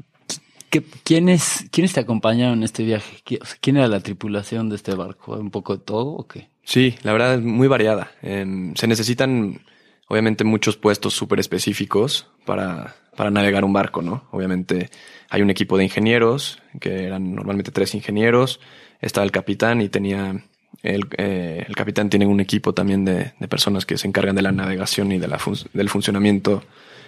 qué, 0.71 0.83
quiénes, 1.05 1.67
quiénes 1.71 1.93
te 1.93 2.01
acompañaron 2.01 2.59
en 2.59 2.65
este 2.65 2.85
viaje? 2.85 3.17
¿Qui- 3.27 3.39
o 3.43 3.45
sea, 3.45 3.57
¿Quién 3.61 3.77
era 3.79 3.89
la 3.89 4.01
tripulación 4.01 4.69
de 4.69 4.77
este 4.77 4.95
barco? 4.95 5.37
¿Un 5.37 5.51
poco 5.51 5.77
de 5.77 5.85
todo 5.85 6.07
o 6.13 6.27
qué? 6.29 6.49
Sí, 6.65 6.95
la 7.03 7.13
verdad 7.13 7.35
es 7.35 7.43
muy 7.43 7.67
variada. 7.67 8.13
Se 8.23 8.87
necesitan, 8.87 9.63
obviamente, 10.09 10.45
muchos 10.45 10.77
puestos 10.77 11.13
súper 11.15 11.41
específicos 11.41 12.29
para, 12.47 12.95
para 13.17 13.31
navegar 13.33 13.65
un 13.65 13.73
barco, 13.73 14.01
¿no? 14.01 14.29
Obviamente 14.31 14.89
hay 15.33 15.41
un 15.41 15.49
equipo 15.49 15.79
de 15.79 15.85
ingenieros, 15.85 16.61
que 16.79 17.05
eran 17.07 17.35
normalmente 17.35 17.71
tres 17.71 17.95
ingenieros. 17.95 18.61
Estaba 19.01 19.25
el 19.25 19.33
capitán 19.33 19.81
y 19.81 19.89
tenía, 19.89 20.45
el, 20.83 21.09
eh, 21.17 21.65
el 21.67 21.75
capitán 21.75 22.11
tiene 22.11 22.27
un 22.27 22.39
equipo 22.39 22.75
también 22.75 23.07
de, 23.07 23.33
de 23.41 23.49
personas 23.49 23.87
que 23.87 23.97
se 23.97 24.07
encargan 24.07 24.37
de 24.37 24.43
la 24.43 24.53
navegación 24.53 25.11
y 25.11 25.19
de 25.19 25.29
la 25.29 25.39
del 25.73 25.89
funcionamiento 25.89 26.63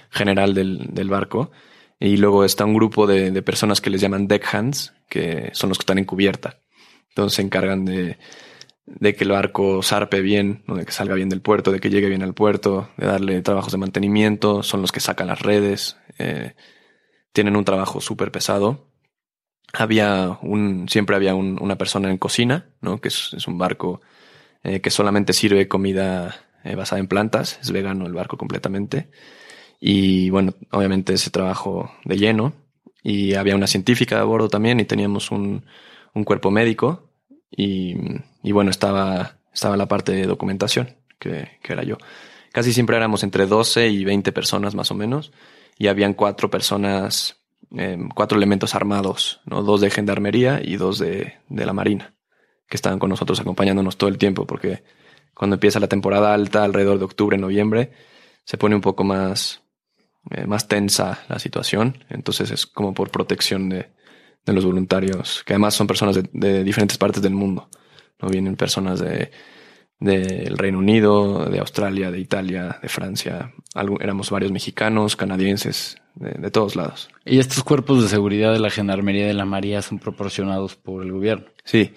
general 0.08 0.54
del, 0.54 0.94
del 0.94 1.10
barco. 1.10 1.52
Y 2.00 2.16
luego 2.16 2.46
está 2.46 2.64
un 2.64 2.72
grupo 2.72 3.06
de, 3.06 3.30
de 3.30 3.42
personas 3.42 3.82
que 3.82 3.90
les 3.90 4.00
llaman 4.00 4.26
deckhands, 4.26 4.94
que 5.10 5.50
son 5.52 5.68
los 5.68 5.76
que 5.76 5.82
están 5.82 5.98
en 5.98 6.06
cubierta. 6.06 6.60
Entonces 7.10 7.36
se 7.36 7.42
encargan 7.42 7.84
de, 7.84 8.16
de 8.86 9.14
que 9.14 9.24
el 9.24 9.32
barco 9.32 9.82
zarpe 9.82 10.22
bien, 10.22 10.62
¿no? 10.66 10.76
de 10.76 10.86
que 10.86 10.92
salga 10.92 11.14
bien 11.14 11.28
del 11.28 11.42
puerto, 11.42 11.72
de 11.72 11.78
que 11.78 11.90
llegue 11.90 12.08
bien 12.08 12.22
al 12.22 12.32
puerto, 12.32 12.88
de 12.96 13.06
darle 13.06 13.42
trabajos 13.42 13.72
de 13.72 13.78
mantenimiento, 13.78 14.62
son 14.62 14.80
los 14.80 14.92
que 14.92 15.00
sacan 15.00 15.26
las 15.26 15.42
redes, 15.42 15.98
eh, 16.18 16.54
tienen 17.34 17.56
un 17.56 17.66
trabajo 17.66 18.00
súper 18.00 18.32
pesado. 18.32 18.86
Había 19.72 20.38
un, 20.42 20.88
siempre 20.88 21.16
había 21.16 21.34
un- 21.34 21.58
una 21.60 21.76
persona 21.78 22.10
en 22.10 22.18
cocina, 22.18 22.66
¿no? 22.80 23.00
que 23.00 23.08
es, 23.08 23.32
es 23.36 23.48
un 23.48 23.58
barco 23.58 24.00
eh, 24.64 24.80
que 24.80 24.90
solamente 24.90 25.32
sirve 25.34 25.68
comida 25.68 26.36
eh, 26.64 26.76
basada 26.76 27.00
en 27.00 27.08
plantas, 27.08 27.58
es 27.62 27.72
vegano 27.72 28.06
el 28.06 28.14
barco 28.14 28.36
completamente. 28.38 29.10
Y 29.80 30.30
bueno, 30.30 30.54
obviamente 30.72 31.14
ese 31.14 31.30
trabajo 31.30 31.90
de 32.04 32.16
lleno. 32.18 32.52
Y 33.02 33.34
había 33.34 33.56
una 33.56 33.66
científica 33.66 34.20
a 34.20 34.24
bordo 34.24 34.48
también 34.48 34.80
y 34.80 34.84
teníamos 34.84 35.30
un, 35.30 35.64
un 36.14 36.24
cuerpo 36.24 36.50
médico. 36.50 37.10
Y, 37.50 37.96
y, 38.42 38.52
bueno, 38.52 38.70
estaba, 38.70 39.36
estaba 39.52 39.76
la 39.76 39.86
parte 39.88 40.12
de 40.12 40.26
documentación, 40.26 40.96
que, 41.18 41.58
que 41.62 41.72
era 41.72 41.84
yo. 41.84 41.98
Casi 42.52 42.72
siempre 42.72 42.96
éramos 42.96 43.22
entre 43.22 43.46
12 43.46 43.88
y 43.88 44.04
20 44.04 44.32
personas 44.32 44.74
más 44.74 44.90
o 44.90 44.94
menos. 44.94 45.32
Y 45.78 45.88
habían 45.88 46.14
cuatro 46.14 46.50
personas, 46.50 47.36
eh, 47.76 47.98
cuatro 48.14 48.36
elementos 48.36 48.74
armados, 48.74 49.40
¿no? 49.46 49.62
Dos 49.62 49.80
de 49.80 49.90
gendarmería 49.90 50.60
y 50.62 50.76
dos 50.76 50.98
de, 50.98 51.34
de 51.48 51.66
la 51.66 51.72
marina, 51.72 52.14
que 52.68 52.76
estaban 52.76 52.98
con 52.98 53.10
nosotros 53.10 53.40
acompañándonos 53.40 53.96
todo 53.96 54.08
el 54.08 54.18
tiempo, 54.18 54.46
porque 54.46 54.84
cuando 55.34 55.54
empieza 55.54 55.80
la 55.80 55.88
temporada 55.88 56.32
alta, 56.32 56.64
alrededor 56.64 56.98
de 56.98 57.04
octubre, 57.04 57.36
noviembre, 57.36 57.92
se 58.44 58.56
pone 58.56 58.74
un 58.74 58.80
poco 58.80 59.04
más, 59.04 59.62
eh, 60.30 60.46
más 60.46 60.68
tensa 60.68 61.24
la 61.28 61.38
situación. 61.38 62.04
Entonces 62.08 62.50
es 62.50 62.66
como 62.66 62.94
por 62.94 63.10
protección 63.10 63.68
de, 63.68 63.90
de 64.46 64.52
los 64.52 64.64
voluntarios, 64.64 65.42
que 65.44 65.54
además 65.54 65.74
son 65.74 65.86
personas 65.86 66.14
de, 66.14 66.28
de, 66.32 66.62
diferentes 66.62 66.98
partes 66.98 67.22
del 67.22 67.34
mundo. 67.34 67.68
No 68.20 68.28
vienen 68.28 68.56
personas 68.56 69.00
de 69.00 69.30
del 70.04 70.58
Reino 70.58 70.78
Unido, 70.78 71.46
de 71.46 71.58
Australia, 71.58 72.10
de 72.10 72.18
Italia, 72.18 72.78
de 72.82 72.88
Francia. 72.88 73.52
Algo, 73.74 74.00
éramos 74.00 74.30
varios 74.30 74.52
mexicanos, 74.52 75.16
canadienses, 75.16 76.00
de, 76.14 76.30
de, 76.30 76.50
todos 76.50 76.76
lados. 76.76 77.10
¿Y 77.24 77.38
estos 77.40 77.62
cuerpos 77.64 78.02
de 78.02 78.08
seguridad 78.08 78.52
de 78.52 78.60
la 78.60 78.70
Gendarmería 78.70 79.26
de 79.26 79.34
la 79.34 79.44
María 79.44 79.82
son 79.82 79.98
proporcionados 79.98 80.76
por 80.76 81.02
el 81.02 81.12
gobierno? 81.12 81.46
Sí. 81.64 81.92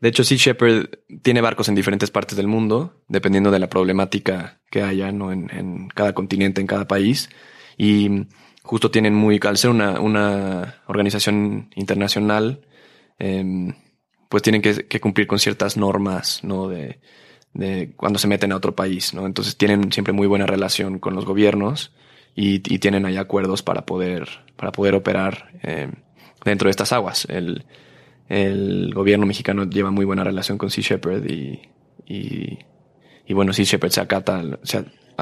De 0.00 0.08
hecho, 0.08 0.24
Sea 0.24 0.36
Shepherd 0.36 0.88
tiene 1.22 1.40
barcos 1.40 1.68
en 1.68 1.74
diferentes 1.74 2.10
partes 2.10 2.36
del 2.36 2.48
mundo, 2.48 3.02
dependiendo 3.06 3.50
de 3.50 3.58
la 3.58 3.68
problemática 3.68 4.60
que 4.70 4.82
haya 4.82 5.12
¿no? 5.12 5.30
en, 5.30 5.50
en 5.54 5.88
cada 5.88 6.14
continente, 6.14 6.60
en 6.60 6.66
cada 6.66 6.88
país. 6.88 7.28
Y 7.76 8.26
justo 8.62 8.90
tienen 8.90 9.14
muy, 9.14 9.40
al 9.42 9.58
ser 9.58 9.70
una, 9.70 10.00
una 10.00 10.76
organización 10.86 11.70
internacional, 11.74 12.60
eh, 13.18 13.74
pues 14.28 14.42
tienen 14.42 14.62
que, 14.62 14.86
que, 14.86 15.00
cumplir 15.00 15.26
con 15.26 15.38
ciertas 15.38 15.76
normas, 15.76 16.44
¿no? 16.44 16.68
De, 16.68 17.00
de 17.54 17.92
cuando 17.96 18.18
se 18.18 18.28
meten 18.28 18.52
a 18.52 18.56
otro 18.56 18.74
país, 18.74 19.14
¿no? 19.14 19.26
Entonces 19.26 19.56
tienen 19.56 19.92
siempre 19.92 20.12
muy 20.12 20.26
buena 20.26 20.46
relación 20.46 20.98
con 20.98 21.14
los 21.14 21.24
gobiernos 21.24 21.92
y, 22.34 22.56
y 22.72 22.78
tienen 22.78 23.06
ahí 23.06 23.16
acuerdos 23.16 23.62
para 23.62 23.86
poder, 23.86 24.28
para 24.56 24.72
poder 24.72 24.94
operar 24.94 25.50
eh, 25.62 25.90
dentro 26.44 26.68
de 26.68 26.70
estas 26.70 26.92
aguas. 26.92 27.26
El, 27.28 27.64
el 28.28 28.92
gobierno 28.94 29.26
mexicano 29.26 29.64
lleva 29.64 29.90
muy 29.90 30.04
buena 30.04 30.24
relación 30.24 30.56
con 30.58 30.70
Sea 30.70 30.84
Shepherd 30.84 31.28
y, 31.28 31.60
y, 32.06 32.58
y 33.26 33.34
bueno, 33.34 33.52
Sea 33.52 33.64
Shepherd 33.64 33.90
se 33.90 34.00
acata 34.00 34.38
a, 34.38 34.42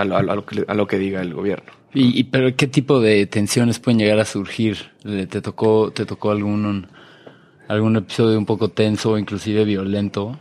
lo, 0.04 0.16
a, 0.16 0.22
lo 0.22 0.44
que, 0.44 0.64
a, 0.68 0.74
lo, 0.74 0.86
que, 0.86 0.98
diga 0.98 1.22
el 1.22 1.32
gobierno. 1.32 1.72
¿Y, 1.94 2.18
y 2.18 2.24
pero 2.24 2.54
qué 2.54 2.66
tipo 2.66 3.00
de 3.00 3.26
tensiones 3.26 3.78
pueden 3.78 3.98
llegar 3.98 4.20
a 4.20 4.26
surgir? 4.26 4.90
¿Te 5.02 5.40
tocó, 5.40 5.90
te 5.90 6.04
tocó 6.04 6.30
algún, 6.30 6.88
algún 7.66 7.96
episodio 7.96 8.38
un 8.38 8.46
poco 8.46 8.68
tenso 8.68 9.12
o 9.12 9.18
inclusive 9.18 9.64
violento? 9.64 10.38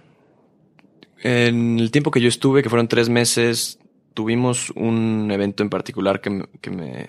En 1.24 1.80
el 1.80 1.92
tiempo 1.92 2.12
que 2.12 2.22
yo 2.22 2.28
estuve, 2.28 2.64
que 2.64 2.70
fueron 2.70 2.88
tres 2.88 3.10
meses, 3.10 3.80
tuvimos 4.14 4.72
un 4.72 5.30
evento 5.32 5.64
en 5.64 5.70
particular 5.70 6.22
que, 6.22 6.48
que 6.62 6.70
me, 6.70 7.08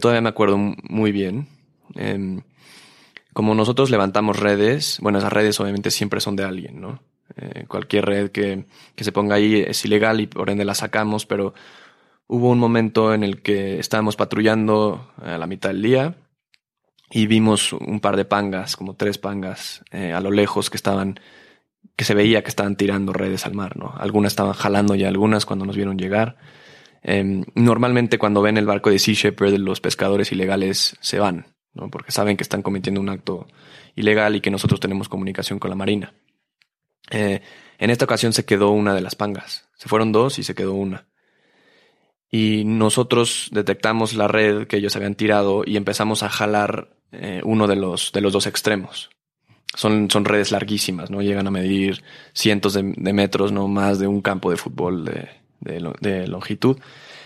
todavía 0.00 0.20
me 0.20 0.28
acuerdo 0.28 0.58
muy 0.58 1.12
bien. 1.12 1.48
Eh, 1.94 2.40
como 3.32 3.54
nosotros 3.54 3.90
levantamos 3.90 4.38
redes, 4.38 4.98
bueno, 5.00 5.18
esas 5.18 5.32
redes 5.32 5.60
obviamente 5.60 5.90
siempre 5.90 6.20
son 6.20 6.36
de 6.36 6.44
alguien, 6.44 6.80
¿no? 6.80 7.02
Eh, 7.36 7.64
cualquier 7.68 8.06
red 8.06 8.30
que, 8.30 8.64
que 8.94 9.04
se 9.04 9.12
ponga 9.12 9.34
ahí 9.34 9.56
es 9.56 9.84
ilegal 9.84 10.20
y 10.20 10.26
por 10.26 10.48
ende 10.48 10.64
la 10.64 10.74
sacamos, 10.74 11.26
pero 11.26 11.52
hubo 12.28 12.50
un 12.50 12.58
momento 12.58 13.12
en 13.12 13.22
el 13.22 13.42
que 13.42 13.78
estábamos 13.78 14.16
patrullando 14.16 15.12
a 15.20 15.36
la 15.36 15.46
mitad 15.46 15.70
del 15.70 15.82
día 15.82 16.14
y 17.10 17.26
vimos 17.26 17.72
un 17.72 18.00
par 18.00 18.16
de 18.16 18.24
pangas, 18.24 18.76
como 18.76 18.94
tres 18.94 19.18
pangas, 19.18 19.84
eh, 19.90 20.12
a 20.12 20.20
lo 20.20 20.30
lejos 20.30 20.70
que 20.70 20.76
estaban 20.76 21.20
que 21.96 22.04
se 22.04 22.14
veía 22.14 22.42
que 22.42 22.50
estaban 22.50 22.76
tirando 22.76 23.12
redes 23.12 23.46
al 23.46 23.54
mar, 23.54 23.76
¿no? 23.76 23.94
Algunas 23.96 24.32
estaban 24.32 24.52
jalando 24.52 24.94
ya 24.94 25.08
algunas 25.08 25.46
cuando 25.46 25.64
nos 25.64 25.76
vieron 25.76 25.98
llegar. 25.98 26.36
Eh, 27.02 27.42
normalmente 27.54 28.18
cuando 28.18 28.42
ven 28.42 28.58
el 28.58 28.66
barco 28.66 28.90
de 28.90 28.98
Sea 28.98 29.14
Shepherd, 29.14 29.54
los 29.58 29.80
pescadores 29.80 30.30
ilegales 30.30 30.96
se 31.00 31.18
van, 31.18 31.54
¿no? 31.72 31.90
Porque 31.90 32.12
saben 32.12 32.36
que 32.36 32.42
están 32.42 32.62
cometiendo 32.62 33.00
un 33.00 33.08
acto 33.08 33.46
ilegal 33.94 34.36
y 34.36 34.42
que 34.42 34.50
nosotros 34.50 34.78
tenemos 34.78 35.08
comunicación 35.08 35.58
con 35.58 35.70
la 35.70 35.76
Marina. 35.76 36.12
Eh, 37.10 37.40
en 37.78 37.90
esta 37.90 38.04
ocasión 38.04 38.34
se 38.34 38.44
quedó 38.44 38.70
una 38.72 38.94
de 38.94 39.00
las 39.00 39.14
pangas. 39.14 39.68
Se 39.76 39.88
fueron 39.88 40.12
dos 40.12 40.38
y 40.38 40.42
se 40.42 40.54
quedó 40.54 40.74
una. 40.74 41.08
Y 42.30 42.64
nosotros 42.64 43.48
detectamos 43.52 44.12
la 44.14 44.28
red 44.28 44.66
que 44.66 44.76
ellos 44.76 44.96
habían 44.96 45.14
tirado 45.14 45.62
y 45.64 45.76
empezamos 45.76 46.22
a 46.22 46.28
jalar 46.28 46.90
eh, 47.12 47.40
uno 47.44 47.66
de 47.66 47.76
los, 47.76 48.12
de 48.12 48.20
los 48.20 48.32
dos 48.32 48.46
extremos 48.46 49.08
son, 49.74 50.10
son 50.10 50.24
redes 50.24 50.52
larguísimas, 50.52 51.10
¿no? 51.10 51.22
Llegan 51.22 51.46
a 51.46 51.50
medir 51.50 52.02
cientos 52.32 52.74
de, 52.74 52.82
metros, 52.82 53.52
no 53.52 53.68
más 53.68 53.98
de 53.98 54.06
un 54.06 54.22
campo 54.22 54.50
de 54.50 54.56
fútbol 54.56 55.04
de, 55.04 55.28
de, 56.00 56.26
longitud. 56.26 56.78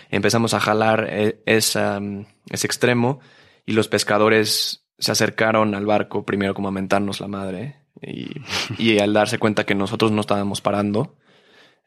Empezamos 0.09 0.53
a 0.53 0.59
jalar 0.59 1.07
e, 1.09 1.41
esa, 1.45 1.99
ese 2.49 2.67
extremo 2.67 3.19
y 3.65 3.73
los 3.73 3.87
pescadores 3.87 4.85
se 4.97 5.11
acercaron 5.11 5.73
al 5.75 5.85
barco 5.85 6.25
primero 6.25 6.53
como 6.53 6.67
a 6.67 6.71
mentarnos 6.71 7.21
la 7.21 7.27
madre 7.27 7.77
y, 8.01 8.27
y 8.77 8.99
al 8.99 9.13
darse 9.13 9.39
cuenta 9.39 9.65
que 9.65 9.75
nosotros 9.75 10.11
no 10.11 10.21
estábamos 10.21 10.61
parando, 10.61 11.15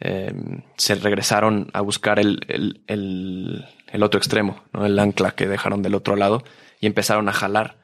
eh, 0.00 0.32
se 0.76 0.94
regresaron 0.96 1.70
a 1.72 1.80
buscar 1.80 2.18
el, 2.18 2.40
el, 2.48 2.82
el, 2.86 3.64
el 3.92 4.02
otro 4.02 4.18
extremo, 4.18 4.62
¿no? 4.72 4.84
el 4.84 4.98
ancla 4.98 5.32
que 5.32 5.46
dejaron 5.46 5.82
del 5.82 5.94
otro 5.94 6.16
lado 6.16 6.42
y 6.80 6.86
empezaron 6.86 7.28
a 7.28 7.32
jalar. 7.32 7.83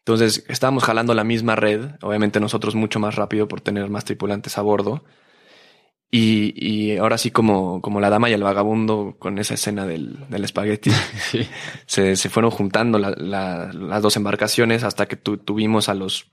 Entonces 0.00 0.44
estábamos 0.48 0.84
jalando 0.84 1.14
la 1.14 1.24
misma 1.24 1.56
red, 1.56 1.90
obviamente 2.02 2.40
nosotros 2.40 2.74
mucho 2.74 2.98
más 2.98 3.16
rápido 3.16 3.48
por 3.48 3.60
tener 3.60 3.88
más 3.90 4.04
tripulantes 4.04 4.58
a 4.58 4.62
bordo. 4.62 5.04
Y, 6.12 6.54
y 6.56 6.96
ahora 6.96 7.18
sí 7.18 7.30
como, 7.30 7.80
como 7.80 8.00
la 8.00 8.10
dama 8.10 8.28
y 8.28 8.32
el 8.32 8.42
vagabundo 8.42 9.14
con 9.20 9.38
esa 9.38 9.54
escena 9.54 9.86
del, 9.86 10.28
del 10.28 10.44
espagueti, 10.44 10.90
sí. 11.30 11.46
se, 11.86 12.16
se, 12.16 12.28
fueron 12.28 12.50
juntando 12.50 12.98
la, 12.98 13.10
la, 13.10 13.70
las 13.72 14.02
dos 14.02 14.16
embarcaciones 14.16 14.82
hasta 14.82 15.06
que 15.06 15.14
tu, 15.14 15.36
tuvimos 15.36 15.88
a 15.88 15.94
los, 15.94 16.32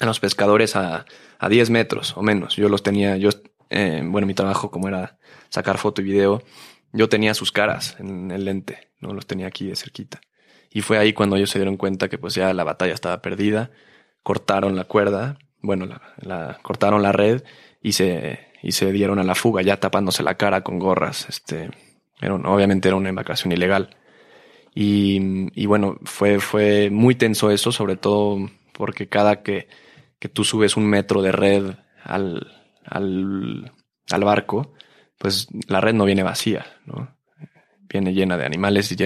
a 0.00 0.06
los 0.06 0.18
pescadores 0.18 0.74
a, 0.74 1.04
a 1.38 1.48
10 1.48 1.70
metros 1.70 2.16
o 2.16 2.22
menos. 2.22 2.56
Yo 2.56 2.68
los 2.68 2.82
tenía, 2.82 3.16
yo, 3.16 3.30
eh, 3.70 4.02
bueno, 4.04 4.26
mi 4.26 4.34
trabajo 4.34 4.72
como 4.72 4.88
era 4.88 5.18
sacar 5.48 5.78
foto 5.78 6.00
y 6.00 6.04
video, 6.04 6.42
yo 6.92 7.08
tenía 7.08 7.34
sus 7.34 7.52
caras 7.52 7.96
en 8.00 8.32
el 8.32 8.44
lente, 8.44 8.90
no 9.00 9.12
los 9.12 9.26
tenía 9.26 9.46
aquí 9.46 9.66
de 9.66 9.76
cerquita. 9.76 10.20
Y 10.74 10.82
fue 10.82 10.98
ahí 10.98 11.12
cuando 11.12 11.36
ellos 11.36 11.50
se 11.50 11.60
dieron 11.60 11.76
cuenta 11.76 12.08
que 12.08 12.18
pues 12.18 12.34
ya 12.34 12.52
la 12.52 12.64
batalla 12.64 12.92
estaba 12.92 13.22
perdida, 13.22 13.70
cortaron 14.24 14.74
la 14.74 14.84
cuerda, 14.84 15.38
bueno, 15.62 15.86
la, 16.20 16.58
cortaron 16.62 17.00
la 17.00 17.12
red 17.12 17.44
y 17.80 17.92
se, 17.92 18.40
y 18.60 18.72
se 18.72 18.90
dieron 18.90 19.20
a 19.20 19.22
la 19.22 19.36
fuga, 19.36 19.62
ya 19.62 19.78
tapándose 19.78 20.24
la 20.24 20.34
cara 20.34 20.62
con 20.62 20.80
gorras. 20.80 21.28
Este, 21.28 21.70
era 22.20 22.34
obviamente 22.34 22.88
era 22.88 22.96
una 22.96 23.08
embarcación 23.08 23.52
ilegal. 23.52 23.96
Y, 24.74 25.48
y 25.54 25.66
bueno, 25.66 25.96
fue, 26.02 26.40
fue 26.40 26.90
muy 26.90 27.14
tenso 27.14 27.52
eso, 27.52 27.70
sobre 27.70 27.96
todo 27.96 28.50
porque 28.72 29.06
cada 29.06 29.44
que, 29.44 29.68
que 30.18 30.28
tú 30.28 30.42
subes 30.42 30.76
un 30.76 30.86
metro 30.86 31.22
de 31.22 31.30
red 31.30 31.76
al, 32.02 32.48
al, 32.84 33.72
al 34.10 34.24
barco, 34.24 34.74
pues 35.18 35.46
la 35.68 35.80
red 35.80 35.94
no 35.94 36.04
viene 36.04 36.24
vacía, 36.24 36.66
¿no? 36.84 37.14
Viene 37.98 38.12
llena 38.12 38.36
de 38.36 38.44
animales 38.44 38.90
y, 38.92 38.96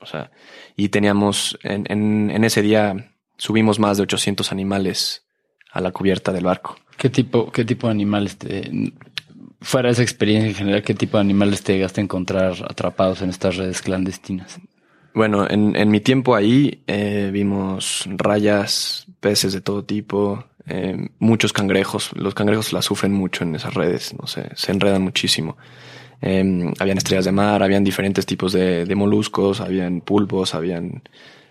o 0.00 0.06
sea, 0.06 0.30
y 0.76 0.88
teníamos 0.88 1.58
en, 1.62 1.84
en, 1.88 2.30
en, 2.30 2.44
ese 2.44 2.62
día 2.62 3.12
subimos 3.36 3.78
más 3.78 3.96
de 3.96 4.04
800 4.04 4.52
animales 4.52 5.26
a 5.72 5.80
la 5.80 5.92
cubierta 5.92 6.32
del 6.32 6.44
barco. 6.44 6.76
¿Qué 6.96 7.10
tipo, 7.10 7.52
qué 7.52 7.64
tipo 7.64 7.86
de 7.86 7.92
animales 7.92 8.36
te, 8.36 8.70
fuera 9.60 9.88
de 9.88 9.92
esa 9.92 10.02
experiencia 10.02 10.48
en 10.48 10.54
general, 10.54 10.82
qué 10.82 10.94
tipo 10.94 11.16
de 11.16 11.22
animales 11.22 11.62
te 11.62 11.74
llegaste 11.74 12.00
a 12.00 12.04
encontrar 12.04 12.54
atrapados 12.68 13.22
en 13.22 13.30
estas 13.30 13.56
redes 13.56 13.82
clandestinas? 13.82 14.58
Bueno, 15.14 15.48
en, 15.48 15.74
en 15.76 15.90
mi 15.90 16.00
tiempo 16.00 16.34
ahí 16.34 16.82
eh, 16.86 17.30
vimos 17.32 18.04
rayas, 18.06 19.06
peces 19.20 19.52
de 19.52 19.60
todo 19.60 19.84
tipo, 19.84 20.44
eh, 20.66 21.08
muchos 21.18 21.52
cangrejos. 21.52 22.10
Los 22.14 22.34
cangrejos 22.34 22.72
la 22.72 22.82
sufren 22.82 23.12
mucho 23.12 23.44
en 23.44 23.54
esas 23.54 23.74
redes, 23.74 24.14
no 24.18 24.26
sé, 24.26 24.50
se 24.54 24.72
enredan 24.72 25.02
muchísimo. 25.02 25.56
Eh, 26.20 26.72
habían 26.78 26.98
estrellas 26.98 27.24
de 27.24 27.32
mar, 27.32 27.62
habían 27.62 27.84
diferentes 27.84 28.26
tipos 28.26 28.52
de, 28.52 28.84
de 28.84 28.94
moluscos, 28.94 29.60
habían 29.60 30.00
pulpos, 30.00 30.54
habían... 30.54 31.02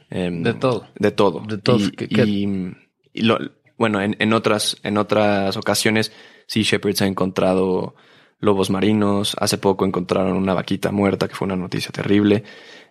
Eh, 0.10 0.30
de 0.32 0.54
todo. 0.54 0.88
De 0.98 1.12
todo. 1.12 1.42
De 1.42 1.58
todo. 1.58 1.80
Y, 1.80 1.92
¿Qué, 1.92 2.08
qué? 2.08 2.24
y, 2.26 2.74
y 3.14 3.22
lo, 3.22 3.40
bueno, 3.78 4.02
en, 4.02 4.16
en, 4.20 4.34
otras, 4.34 4.78
en 4.84 4.98
otras 4.98 5.56
ocasiones, 5.58 6.12
Sea 6.48 6.64
Shepherds 6.64 7.02
ha 7.02 7.08
encontrado 7.08 7.96
lobos 8.40 8.70
marinos. 8.70 9.36
Hace 9.40 9.58
poco 9.58 9.86
encontraron 9.86 10.36
una 10.38 10.54
vaquita 10.54 10.92
muerta, 10.92 11.28
que 11.28 11.36
fue 11.36 11.46
una 11.46 11.56
noticia 11.56 11.92
terrible. 11.92 12.44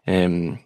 Eh, 0.04 0.58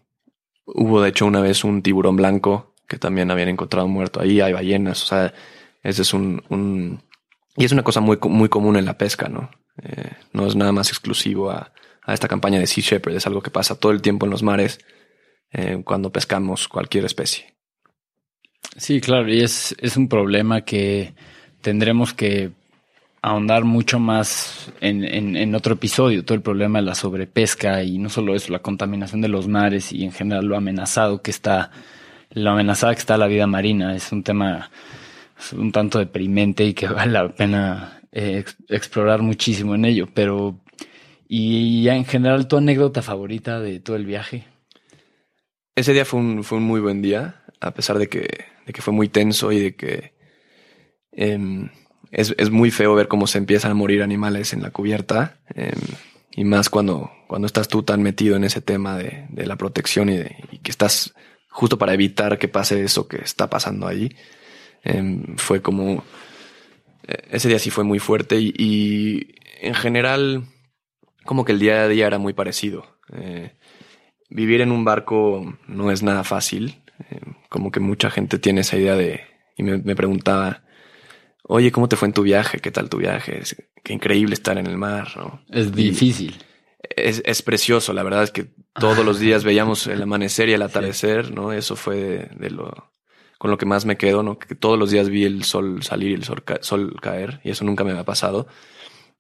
hubo, 0.67 1.01
de 1.03 1.09
hecho, 1.09 1.27
una 1.27 1.41
vez 1.41 1.65
un 1.65 1.83
tiburón 1.83 2.17
blanco 2.17 2.75
que 2.87 2.99
también 2.99 3.31
habían 3.31 3.49
encontrado 3.49 3.89
muerto 3.89 4.21
ahí. 4.21 4.41
Hay 4.41 4.53
ballenas. 4.53 5.03
O 5.05 5.07
sea, 5.07 5.33
ese 5.83 6.03
es 6.03 6.13
un, 6.13 6.43
un 6.49 7.01
y 7.57 7.65
es 7.65 7.73
una 7.73 7.83
cosa 7.83 8.01
muy, 8.01 8.19
muy 8.23 8.49
común 8.49 8.77
en 8.77 8.85
la 8.85 8.99
pesca, 8.99 9.29
¿no? 9.29 9.51
Eh, 9.83 10.13
no 10.33 10.47
es 10.47 10.57
nada 10.57 10.73
más 10.73 10.89
exclusivo 10.89 11.51
a, 11.51 11.73
a 12.03 12.15
esta 12.15 12.29
campaña 12.29 12.59
de 12.59 12.67
Sea 12.67 12.83
Shepherd. 12.83 13.17
Es 13.17 13.27
algo 13.27 13.43
que 13.43 13.51
pasa 13.51 13.79
todo 13.79 13.93
el 13.93 14.03
tiempo 14.03 14.27
en 14.27 14.31
los 14.31 14.43
mares 14.43 14.81
eh, 15.53 15.83
cuando 15.85 16.11
pescamos 16.11 16.69
cualquier 16.69 17.05
especie. 17.05 17.55
Sí, 18.77 19.01
claro, 19.01 19.29
y 19.33 19.41
es, 19.41 19.75
es 19.79 19.97
un 19.97 20.09
problema 20.09 20.63
que 20.63 21.15
tendremos 21.61 22.15
que 22.15 22.51
ahondar 23.23 23.65
mucho 23.65 23.99
más 23.99 24.73
en, 24.81 25.05
en, 25.05 25.37
en, 25.37 25.55
otro 25.55 25.75
episodio, 25.75 26.25
todo 26.25 26.37
el 26.37 26.43
problema 26.43 26.79
de 26.79 26.87
la 26.87 26.95
sobrepesca 26.95 27.83
y 27.83 27.99
no 27.99 28.09
solo 28.09 28.35
eso, 28.35 28.53
la 28.53 28.61
contaminación 28.61 29.21
de 29.21 29.29
los 29.29 29.47
mares 29.49 29.93
y 29.93 30.05
en 30.05 30.13
general 30.13 30.47
lo 30.47 30.57
amenazado 30.57 31.21
que 31.21 31.31
está, 31.31 31.71
lo 32.31 32.51
amenazada 32.51 32.95
que 32.95 33.01
está 33.01 33.19
la 33.19 33.27
vida 33.27 33.47
marina. 33.47 33.95
Es 33.95 34.13
un 34.13 34.23
tema 34.23 34.71
un 35.53 35.73
tanto 35.73 35.99
deprimente 35.99 36.65
y 36.65 36.75
que 36.75 36.87
vale 36.89 37.13
la 37.13 37.29
pena 37.29 38.00
eh, 38.13 38.45
explorar 38.69 39.23
muchísimo 39.23 39.75
en 39.75 39.85
ello. 39.85 40.09
Pero, 40.13 40.61
y 41.29 41.89
en 41.89 42.05
general, 42.05 42.49
tu 42.49 42.57
anécdota 42.57 43.03
favorita 43.03 43.61
de 43.61 43.81
todo 43.81 43.97
el 43.97 44.07
viaje. 44.07 44.47
Ese 45.75 45.93
día 45.93 46.05
fue 46.05 46.21
un, 46.21 46.45
fue 46.45 46.59
un 46.59 46.65
muy 46.65 46.81
buen 46.81 47.01
día, 47.01 47.43
a 47.61 47.73
pesar 47.73 47.99
de 47.99 48.09
que, 48.09 48.29
de 48.67 48.73
que 48.73 48.83
fue 48.83 48.93
muy 48.93 49.09
tenso 49.09 49.53
y 49.53 49.61
de 49.61 49.77
que 49.77 50.13
eh, 51.13 51.69
es, 52.11 52.35
es, 52.37 52.51
muy 52.51 52.71
feo 52.71 52.95
ver 52.95 53.09
cómo 53.09 53.27
se 53.27 53.39
empiezan 53.39 53.71
a 53.71 53.75
morir 53.75 54.03
animales 54.03 54.53
en 54.53 54.63
la 54.63 54.71
cubierta. 54.71 55.41
Eh, 55.55 55.73
y 56.33 56.45
más 56.45 56.69
cuando, 56.71 57.11
cuando 57.29 57.47
estás 57.47 57.69
tú 57.69 57.83
tan 57.83 58.03
metido 58.03 58.37
en 58.37 58.45
ese 58.45 58.61
tema 58.61 58.97
de, 58.97 59.27
de 59.31 59.47
la 59.47 59.57
protección 59.57 60.09
y, 60.09 60.17
de, 60.17 60.37
y, 60.53 60.59
que 60.59 60.71
estás 60.71 61.15
justo 61.49 61.79
para 61.79 61.95
evitar 61.95 62.39
que 62.39 62.49
pase 62.49 62.83
eso 62.83 63.09
que 63.09 63.19
está 63.19 63.49
pasando 63.49 63.87
allí. 63.87 64.11
Eh, 64.85 65.23
fue 65.37 65.63
como... 65.63 66.05
Eh, 67.11 67.29
ese 67.31 67.49
día 67.49 67.59
sí 67.59 67.71
fue 67.71 67.85
muy 67.85 67.99
fuerte 67.99 68.41
y, 68.41 68.55
y, 68.57 69.35
en 69.61 69.75
general 69.75 70.45
como 71.25 71.45
que 71.45 71.53
el 71.53 71.59
día 71.59 71.83
a 71.83 71.89
día 71.89 72.07
era 72.07 72.19
muy 72.19 72.33
parecido. 72.33 72.87
Eh, 73.13 73.53
vivir 74.31 74.61
en 74.61 74.73
un 74.73 74.85
barco 74.85 75.59
no 75.67 75.91
es 75.91 76.03
nada 76.03 76.25
fácil. 76.25 76.83
como 77.49 77.71
que 77.71 77.81
mucha 77.81 78.11
gente 78.11 78.39
tiene 78.39 78.61
esa 78.61 78.77
idea 78.77 78.95
de... 78.95 79.23
Y 79.57 79.63
me, 79.63 79.79
me 79.79 79.97
preguntaba, 79.97 80.63
oye, 81.43 81.73
¿cómo 81.73 81.89
te 81.89 81.97
fue 81.97 82.09
en 82.09 82.15
tu 82.15 82.23
viaje? 82.23 82.59
¿Qué 82.61 82.71
tal 82.71 82.89
tu 82.89 82.99
viaje? 82.99 83.39
Es, 83.41 83.57
qué 83.83 83.93
increíble 83.93 84.35
estar 84.35 84.57
en 84.57 84.67
el 84.67 84.77
mar, 84.77 85.09
¿no? 85.17 85.43
Es 85.51 85.73
difícil. 85.73 86.37
Es, 86.97 87.23
es, 87.25 87.43
precioso, 87.43 87.93
la 87.93 88.03
verdad 88.03 88.23
es 88.23 88.31
que 88.31 88.53
todos 88.75 89.05
los 89.05 89.19
días 89.19 89.45
veíamos 89.51 89.87
el 89.87 90.03
amanecer 90.03 90.49
y 90.49 90.55
el 90.55 90.63
atardecer. 90.63 91.33
¿no? 91.33 91.53
Eso 91.53 91.77
fue 91.77 91.97
de, 91.97 92.31
de, 92.37 92.51
lo 92.51 92.93
con 93.41 93.51
lo 93.51 93.57
que 93.57 93.65
más 93.65 93.87
me 93.87 93.97
quedo, 93.97 94.23
¿no? 94.23 94.39
Que 94.39 94.55
todos 94.55 94.79
los 94.79 94.91
días 94.91 95.09
vi 95.09 95.25
el 95.25 95.45
sol 95.45 95.83
salir 95.83 96.11
y 96.11 96.15
el 96.15 96.25
sol, 96.25 96.45
sol 96.61 96.95
caer 97.01 97.41
y 97.43 97.49
eso 97.49 97.65
nunca 97.65 97.85
me 97.85 97.93
había 97.93 98.05
pasado. 98.05 98.47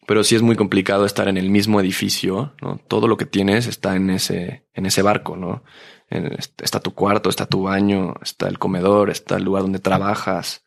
Pero 0.06 0.24
sí 0.24 0.36
es 0.36 0.42
muy 0.42 0.56
complicado 0.56 1.06
estar 1.06 1.26
en 1.26 1.38
el 1.38 1.48
mismo 1.48 1.80
edificio, 1.80 2.52
¿no? 2.60 2.78
Todo 2.86 3.08
lo 3.08 3.16
que 3.16 3.24
tienes 3.24 3.66
está 3.66 3.96
en 3.96 4.10
ese, 4.10 4.66
en 4.74 4.84
ese 4.84 5.00
barco, 5.00 5.38
¿no? 5.38 5.64
Está 6.10 6.80
tu 6.80 6.92
cuarto, 6.92 7.30
está 7.30 7.46
tu 7.46 7.62
baño, 7.62 8.12
está 8.20 8.46
el 8.46 8.58
comedor, 8.58 9.08
está 9.08 9.36
el 9.36 9.44
lugar 9.44 9.62
donde 9.62 9.78
trabajas. 9.78 10.66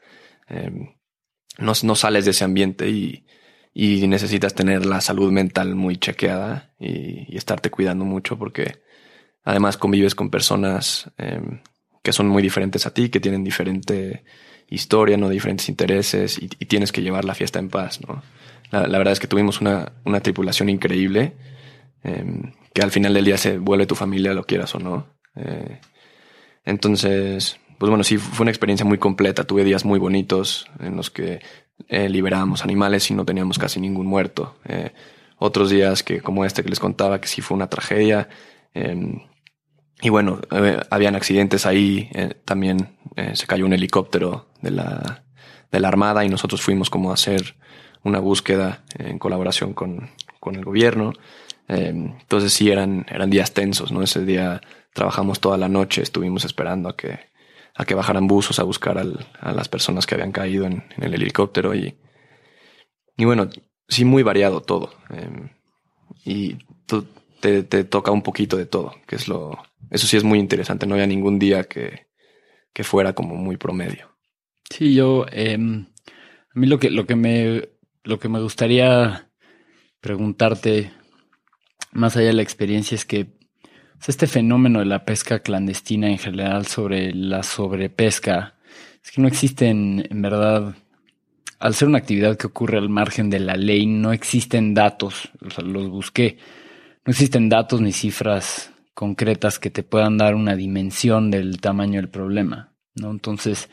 Eh, 0.49 0.95
no, 1.59 1.73
no 1.83 1.93
sales 1.93 2.25
de 2.25 2.31
ese 2.31 2.45
ambiente 2.45 2.89
y, 2.89 3.27
y, 3.71 4.07
necesitas 4.07 4.55
tener 4.55 4.83
la 4.87 4.99
salud 4.99 5.31
mental 5.31 5.75
muy 5.75 5.97
chequeada 5.97 6.73
y, 6.79 7.31
y, 7.31 7.37
estarte 7.37 7.69
cuidando 7.69 8.03
mucho 8.03 8.39
porque 8.39 8.81
además 9.43 9.77
convives 9.77 10.15
con 10.15 10.31
personas 10.31 11.11
eh, 11.19 11.61
que 12.03 12.13
son 12.13 12.27
muy 12.27 12.43
diferentes 12.43 12.85
a 12.85 12.93
ti, 12.93 13.09
que 13.09 13.19
tienen 13.19 13.43
diferente 13.43 14.23
historia, 14.69 15.17
no 15.17 15.29
diferentes 15.29 15.69
intereses 15.69 16.37
y, 16.39 16.47
tienes 16.47 16.91
que 16.91 17.01
llevar 17.01 17.25
la 17.25 17.33
fiesta 17.33 17.59
en 17.59 17.69
paz, 17.69 17.99
¿no? 18.07 18.21
La, 18.71 18.97
verdad 18.97 19.13
es 19.13 19.19
que 19.19 19.27
tuvimos 19.27 19.61
una, 19.61 19.93
una 20.03 20.19
tripulación 20.19 20.67
increíble 20.67 21.33
eh, 22.03 22.25
que 22.73 22.81
al 22.81 22.91
final 22.91 23.13
del 23.13 23.25
día 23.25 23.37
se 23.37 23.57
vuelve 23.59 23.85
tu 23.85 23.95
familia, 23.95 24.33
lo 24.33 24.45
quieras 24.45 24.73
o 24.75 24.79
no. 24.79 25.07
Eh, 25.35 25.79
entonces, 26.65 27.59
pues 27.77 27.89
bueno, 27.89 28.03
sí, 28.03 28.17
fue 28.17 28.43
una 28.43 28.51
experiencia 28.51 28.85
muy 28.85 28.97
completa. 28.97 29.43
Tuve 29.43 29.63
días 29.63 29.85
muy 29.85 29.99
bonitos 29.99 30.67
en 30.79 30.95
los 30.95 31.11
que 31.11 31.41
eh, 31.89 32.09
liberábamos 32.09 32.63
animales 32.63 33.09
y 33.11 33.13
no 33.13 33.25
teníamos 33.25 33.59
casi 33.59 33.79
ningún 33.79 34.07
muerto. 34.07 34.55
Eh, 34.65 34.91
otros 35.37 35.69
días 35.69 36.03
que, 36.03 36.21
como 36.21 36.45
este 36.45 36.63
que 36.63 36.69
les 36.69 36.79
contaba, 36.79 37.19
que 37.19 37.27
sí 37.27 37.41
fue 37.41 37.55
una 37.55 37.69
tragedia. 37.69 38.29
Eh, 38.73 39.21
y 40.03 40.09
bueno, 40.09 40.41
habían 40.89 41.15
accidentes 41.15 41.65
ahí. 41.65 42.09
también 42.45 42.97
se 43.33 43.47
cayó 43.47 43.65
un 43.65 43.73
helicóptero 43.73 44.47
de 44.61 44.71
la, 44.71 45.23
de 45.71 45.79
la 45.79 45.87
Armada 45.87 46.25
y 46.25 46.29
nosotros 46.29 46.61
fuimos 46.61 46.89
como 46.89 47.11
a 47.11 47.15
hacer 47.15 47.55
una 48.03 48.19
búsqueda 48.19 48.83
en 48.99 49.17
colaboración 49.17 49.73
con, 49.73 50.09
con 50.39 50.55
el 50.55 50.65
gobierno. 50.65 51.13
entonces 51.67 52.53
sí 52.53 52.69
eran, 52.69 53.05
eran 53.09 53.29
días 53.29 53.53
tensos, 53.53 53.91
¿no? 53.91 54.03
Ese 54.03 54.25
día 54.25 54.61
trabajamos 54.93 55.39
toda 55.39 55.57
la 55.57 55.69
noche, 55.69 56.01
estuvimos 56.01 56.45
esperando 56.45 56.89
a 56.89 56.97
que 56.97 57.33
a 57.75 57.85
que 57.85 57.95
bajaran 57.95 58.27
buzos 58.27 58.59
a 58.59 58.63
buscar 58.63 58.97
al, 58.97 59.25
a 59.39 59.51
las 59.51 59.67
personas 59.67 60.05
que 60.05 60.15
habían 60.15 60.31
caído 60.31 60.65
en, 60.65 60.83
el 60.97 61.13
helicóptero 61.13 61.73
y, 61.73 61.97
y 63.17 63.25
bueno, 63.25 63.49
sí 63.87 64.05
muy 64.05 64.23
variado 64.23 64.61
todo. 64.61 64.93
Eh, 65.09 65.49
y 66.25 66.57
te, 67.51 67.83
toca 67.83 68.11
un 68.11 68.21
poquito 68.21 68.55
de 68.55 68.65
todo, 68.65 68.95
que 69.05 69.17
es 69.17 69.27
lo, 69.27 69.57
eso 69.91 70.07
sí 70.07 70.15
es 70.15 70.23
muy 70.23 70.39
interesante, 70.39 70.87
no 70.87 70.95
había 70.95 71.07
ningún 71.07 71.39
día 71.39 71.65
que, 71.65 72.07
que 72.71 72.83
fuera 72.83 73.13
como 73.13 73.35
muy 73.35 73.57
promedio. 73.57 74.09
Sí, 74.69 74.93
yo, 74.93 75.25
eh, 75.31 75.55
a 75.55 76.59
mí 76.59 76.67
lo 76.67 76.79
que, 76.79 76.89
lo 76.89 77.05
que 77.05 77.15
me, 77.15 77.69
lo 78.03 78.19
que 78.19 78.29
me 78.29 78.41
gustaría 78.41 79.29
preguntarte, 79.99 80.91
más 81.91 82.15
allá 82.15 82.27
de 82.27 82.33
la 82.33 82.41
experiencia, 82.41 82.95
es 82.95 83.05
que 83.05 83.27
este 84.07 84.27
fenómeno 84.27 84.79
de 84.79 84.85
la 84.85 85.05
pesca 85.05 85.39
clandestina 85.39 86.09
en 86.09 86.17
general 86.17 86.65
sobre 86.65 87.13
la 87.13 87.41
sobrepesca 87.41 88.55
es 89.03 89.11
que 89.11 89.21
no 89.21 89.27
existen, 89.27 90.05
en 90.09 90.21
verdad, 90.21 90.75
al 91.59 91.73
ser 91.73 91.87
una 91.87 91.99
actividad 91.99 92.37
que 92.37 92.47
ocurre 92.47 92.77
al 92.77 92.89
margen 92.89 93.29
de 93.29 93.39
la 93.39 93.55
ley, 93.55 93.85
no 93.85 94.11
existen 94.11 94.73
datos, 94.73 95.29
o 95.45 95.49
sea, 95.49 95.63
los 95.63 95.89
busqué, 95.89 96.37
no 97.05 97.11
existen 97.11 97.49
datos 97.49 97.81
ni 97.81 97.91
cifras 97.91 98.71
concretas 98.93 99.59
que 99.59 99.69
te 99.69 99.83
puedan 99.83 100.17
dar 100.17 100.35
una 100.35 100.55
dimensión 100.55 101.31
del 101.31 101.59
tamaño 101.59 101.99
del 101.99 102.09
problema, 102.09 102.73
¿no? 102.95 103.11
Entonces, 103.11 103.69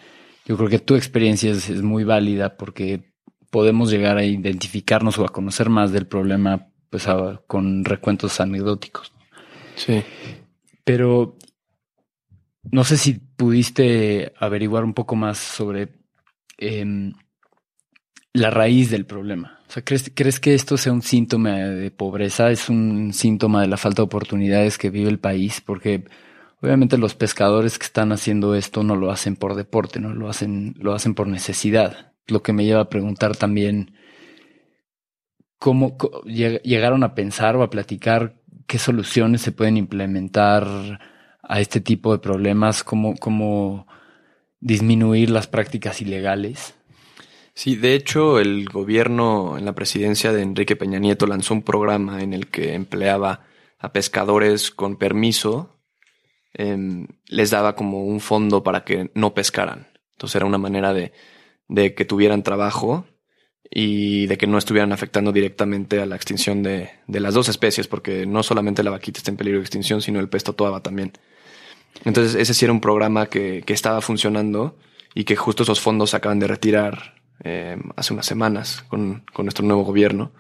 yo 0.46 0.56
creo 0.56 0.68
que 0.68 0.78
tu 0.78 0.96
experiencia 0.96 1.52
es, 1.52 1.68
es 1.68 1.82
muy 1.82 2.04
válida 2.04 2.56
porque 2.56 3.12
podemos 3.50 3.90
llegar 3.90 4.16
a 4.16 4.24
identificarnos 4.24 5.18
o 5.18 5.24
a 5.24 5.28
conocer 5.28 5.68
más 5.68 5.92
del 5.92 6.06
problema 6.06 6.68
pues 6.88 7.06
a, 7.06 7.40
con 7.46 7.84
recuentos 7.84 8.40
anecdóticos. 8.40 9.12
Sí. 9.76 10.02
Pero 10.84 11.36
no 12.62 12.84
sé 12.84 12.96
si 12.96 13.14
pudiste 13.14 14.32
averiguar 14.38 14.84
un 14.84 14.94
poco 14.94 15.16
más 15.16 15.38
sobre 15.38 15.88
eh, 16.58 17.12
la 18.32 18.50
raíz 18.50 18.90
del 18.90 19.06
problema. 19.06 19.60
O 19.70 19.72
sea, 19.72 19.85
¿crees, 19.85 20.11
¿crees 20.12 20.40
que 20.40 20.52
esto 20.52 20.76
sea 20.76 20.92
un 20.92 21.00
síntoma 21.00 21.52
de 21.59 21.92
pobreza? 21.92 22.50
¿Es 22.50 22.68
un 22.68 23.12
síntoma 23.12 23.61
de 23.61 23.68
la 23.68 23.76
falta 23.76 24.02
de 24.02 24.06
oportunidades 24.06 24.78
que 24.78 24.90
vive 24.90 25.09
el 25.09 25.20
país? 25.20 25.61
Porque 25.61 26.06
obviamente 26.61 26.98
los 26.98 27.14
pescadores 27.14 27.78
que 27.78 27.87
están 27.87 28.11
haciendo 28.11 28.56
esto 28.56 28.83
no 28.83 28.96
lo 28.96 29.12
hacen 29.12 29.37
por 29.37 29.54
deporte, 29.54 30.00
no 30.00 30.12
lo 30.12 30.28
hacen, 30.28 30.74
lo 30.76 30.92
hacen 30.92 31.14
por 31.14 31.28
necesidad. 31.28 32.14
Lo 32.26 32.42
que 32.42 32.52
me 32.52 32.64
lleva 32.64 32.80
a 32.80 32.88
preguntar 32.88 33.37
también 33.37 33.94
cómo 35.61 35.96
llegaron 36.24 37.04
a 37.04 37.14
pensar 37.14 37.54
o 37.54 37.62
a 37.62 37.70
platicar 37.70 38.42
qué 38.66 38.80
soluciones 38.80 39.40
se 39.40 39.52
pueden 39.52 39.76
implementar 39.76 40.66
a 41.44 41.61
este 41.61 41.80
tipo 41.80 42.11
de 42.11 42.18
problemas, 42.18 42.83
cómo, 42.83 43.14
cómo 43.14 43.87
disminuir 44.59 45.30
las 45.30 45.46
prácticas 45.46 46.02
ilegales. 46.02 46.74
Sí, 47.62 47.77
de 47.77 47.94
hecho, 47.94 48.40
el 48.40 48.70
gobierno 48.70 49.59
en 49.59 49.66
la 49.66 49.75
presidencia 49.75 50.33
de 50.33 50.40
Enrique 50.40 50.77
Peña 50.77 50.99
Nieto 50.99 51.27
lanzó 51.27 51.53
un 51.53 51.61
programa 51.61 52.23
en 52.23 52.33
el 52.33 52.46
que 52.46 52.73
empleaba 52.73 53.42
a 53.79 53.92
pescadores 53.92 54.70
con 54.70 54.96
permiso, 54.96 55.79
eh, 56.55 57.07
les 57.27 57.51
daba 57.51 57.77
como 57.77 58.07
un 58.07 58.20
fondo 58.20 58.62
para 58.62 58.83
que 58.85 59.11
no 59.12 59.35
pescaran. 59.35 59.88
Entonces 60.12 60.37
era 60.37 60.46
una 60.46 60.57
manera 60.57 60.94
de, 60.94 61.12
de 61.68 61.94
que 61.94 62.07
tuvieran 62.07 62.42
trabajo 62.42 63.05
y 63.70 64.27
de 64.27 64.38
que 64.38 64.46
no 64.46 64.57
estuvieran 64.57 64.94
afectando 64.94 65.31
directamente 65.31 66.01
a 66.01 66.07
la 66.07 66.16
extinción 66.16 66.62
de, 66.62 66.88
de, 67.09 67.20
las 67.20 67.35
dos 67.35 67.51
especies, 67.51 67.88
porque 67.88 68.25
no 68.25 68.42
solamente 68.42 68.83
la 68.83 68.90
vaquita 68.90 69.18
está 69.18 69.33
en 69.33 69.37
peligro 69.37 69.59
de 69.59 69.64
extinción, 69.64 70.01
sino 70.01 70.18
el 70.18 70.31
pez 70.31 70.44
totoaba 70.44 70.83
también. 70.83 71.12
Entonces, 72.07 72.37
ese 72.37 72.55
sí 72.55 72.64
era 72.64 72.73
un 72.73 72.81
programa 72.81 73.27
que, 73.27 73.62
que 73.66 73.75
estaba 73.75 74.01
funcionando 74.01 74.79
y 75.14 75.25
que 75.25 75.37
justo 75.37 75.64
esos 75.64 75.83
fondos 75.83 76.14
acaban 76.14 76.38
de 76.38 76.46
retirar 76.46 77.19
eh, 77.44 77.76
hace 77.96 78.12
unas 78.12 78.26
semanas 78.26 78.85
con, 78.88 79.24
con, 79.33 79.46
nuestro 79.46 79.64
nuevo 79.64 79.85
gobierno. 79.85 80.33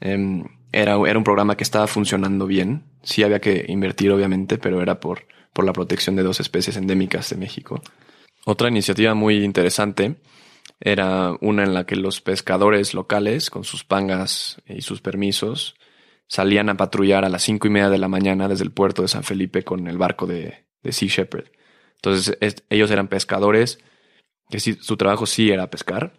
Eh, 0.00 0.42
era, 0.72 0.96
era 1.06 1.18
un 1.18 1.24
programa 1.24 1.56
que 1.56 1.64
estaba 1.64 1.86
funcionando 1.86 2.46
bien. 2.46 2.84
Sí 3.02 3.22
había 3.22 3.40
que 3.40 3.64
invertir, 3.68 4.12
obviamente, 4.12 4.58
pero 4.58 4.80
era 4.82 5.00
por, 5.00 5.26
por 5.52 5.64
la 5.64 5.72
protección 5.72 6.16
de 6.16 6.22
dos 6.22 6.40
especies 6.40 6.76
endémicas 6.76 7.30
de 7.30 7.36
México. 7.36 7.82
Otra 8.46 8.68
iniciativa 8.68 9.14
muy 9.14 9.44
interesante 9.44 10.16
era 10.80 11.36
una 11.40 11.64
en 11.64 11.74
la 11.74 11.84
que 11.84 11.96
los 11.96 12.20
pescadores 12.20 12.94
locales, 12.94 13.50
con 13.50 13.64
sus 13.64 13.84
pangas 13.84 14.62
y 14.66 14.80
sus 14.82 15.00
permisos, 15.00 15.74
salían 16.26 16.68
a 16.68 16.76
patrullar 16.76 17.24
a 17.24 17.28
las 17.28 17.42
cinco 17.42 17.66
y 17.66 17.70
media 17.70 17.90
de 17.90 17.98
la 17.98 18.08
mañana 18.08 18.48
desde 18.48 18.64
el 18.64 18.70
puerto 18.70 19.02
de 19.02 19.08
San 19.08 19.24
Felipe 19.24 19.62
con 19.64 19.88
el 19.88 19.98
barco 19.98 20.26
de, 20.26 20.64
Sea 20.84 21.08
Shepherd. 21.08 21.50
Entonces 21.96 22.38
es- 22.40 22.64
ellos 22.70 22.90
eran 22.90 23.08
pescadores, 23.08 23.80
que 24.48 24.60
sí, 24.60 24.74
su 24.80 24.96
trabajo 24.96 25.26
sí 25.26 25.50
era 25.50 25.68
pescar, 25.70 26.14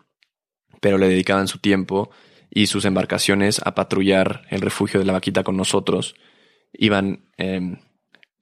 pero 0.82 0.98
le 0.98 1.08
dedicaban 1.08 1.48
su 1.48 1.60
tiempo 1.60 2.12
y 2.50 2.67
sus 2.67 2.84
embarcaciones 2.84 3.62
a 3.63 3.74
patrullar 3.74 4.41
el 4.50 4.60
refugio 4.60 5.00
de 5.00 5.06
la 5.06 5.13
vaquita 5.13 5.44
con 5.44 5.56
nosotros. 5.56 6.15
Iban, 6.74 7.30
eh, 7.38 7.78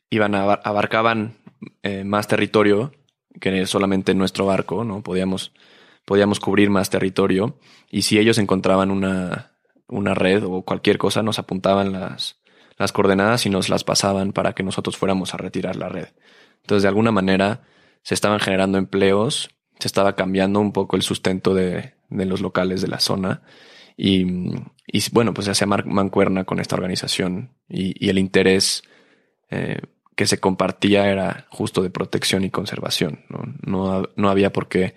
iban 0.09 0.33
abarcaban 0.33 1.37
eh, 1.83 2.03
más 2.03 2.27
territorio 2.27 2.91
que 3.39 3.65
solamente 3.67 4.15
nuestro 4.15 4.47
barco, 4.47 4.83
¿no? 4.83 5.03
Podíamos, 5.03 5.53
podíamos 6.05 6.39
cubrir 6.39 6.71
más 6.71 6.89
territorio. 6.89 7.59
Y 7.91 8.01
si 8.01 8.17
ellos 8.17 8.39
encontraban 8.39 8.89
una, 8.89 9.51
una 9.87 10.15
red 10.15 10.43
o 10.43 10.63
cualquier 10.63 10.97
cosa, 10.97 11.21
nos 11.21 11.37
apuntaban 11.37 11.91
las, 11.91 12.41
las 12.77 12.91
coordenadas 12.91 13.45
y 13.45 13.49
nos 13.51 13.69
las 13.69 13.83
pasaban 13.83 14.33
para 14.33 14.53
que 14.53 14.63
nosotros 14.63 14.97
fuéramos 14.97 15.35
a 15.35 15.37
retirar 15.37 15.75
la 15.75 15.89
red. 15.89 16.07
Entonces, 16.61 16.81
de 16.81 16.89
alguna 16.89 17.11
manera, 17.11 17.61
se 18.01 18.15
estaban 18.15 18.39
generando 18.39 18.79
empleos, 18.79 19.49
se 19.77 19.87
estaba 19.87 20.15
cambiando 20.15 20.59
un 20.59 20.73
poco 20.73 20.95
el 20.95 21.03
sustento 21.03 21.53
de, 21.53 21.98
de 22.09 22.25
los 22.25 22.41
locales 22.41 22.81
de 22.81 22.87
la 22.87 22.99
zona. 22.99 23.41
Y, 23.97 24.25
y, 24.87 25.03
bueno, 25.11 25.33
pues 25.33 25.45
se 25.45 25.51
hacía 25.51 25.67
mar- 25.67 25.85
mancuerna 25.85 26.45
con 26.45 26.59
esta 26.59 26.75
organización 26.75 27.51
y, 27.67 27.93
y 28.05 28.09
el 28.09 28.17
interés 28.17 28.83
eh, 29.49 29.81
que 30.15 30.25
se 30.25 30.39
compartía 30.39 31.09
era 31.09 31.47
justo 31.49 31.81
de 31.81 31.89
protección 31.89 32.43
y 32.43 32.49
conservación. 32.49 33.25
No, 33.29 33.43
no, 33.61 34.09
no 34.15 34.29
había 34.29 34.51
por 34.53 34.67
qué, 34.69 34.95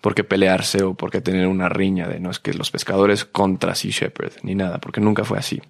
por 0.00 0.14
qué 0.14 0.22
pelearse 0.24 0.82
o 0.84 0.94
por 0.94 1.10
qué 1.10 1.20
tener 1.20 1.46
una 1.48 1.68
riña 1.68 2.06
de 2.08 2.20
no 2.20 2.30
es 2.30 2.38
que 2.38 2.52
los 2.54 2.70
pescadores 2.70 3.24
contra 3.24 3.74
Sea 3.74 3.90
Shepherd 3.90 4.32
ni 4.42 4.54
nada, 4.54 4.78
porque 4.78 5.00
nunca 5.00 5.24
fue 5.24 5.38
así. 5.38 5.60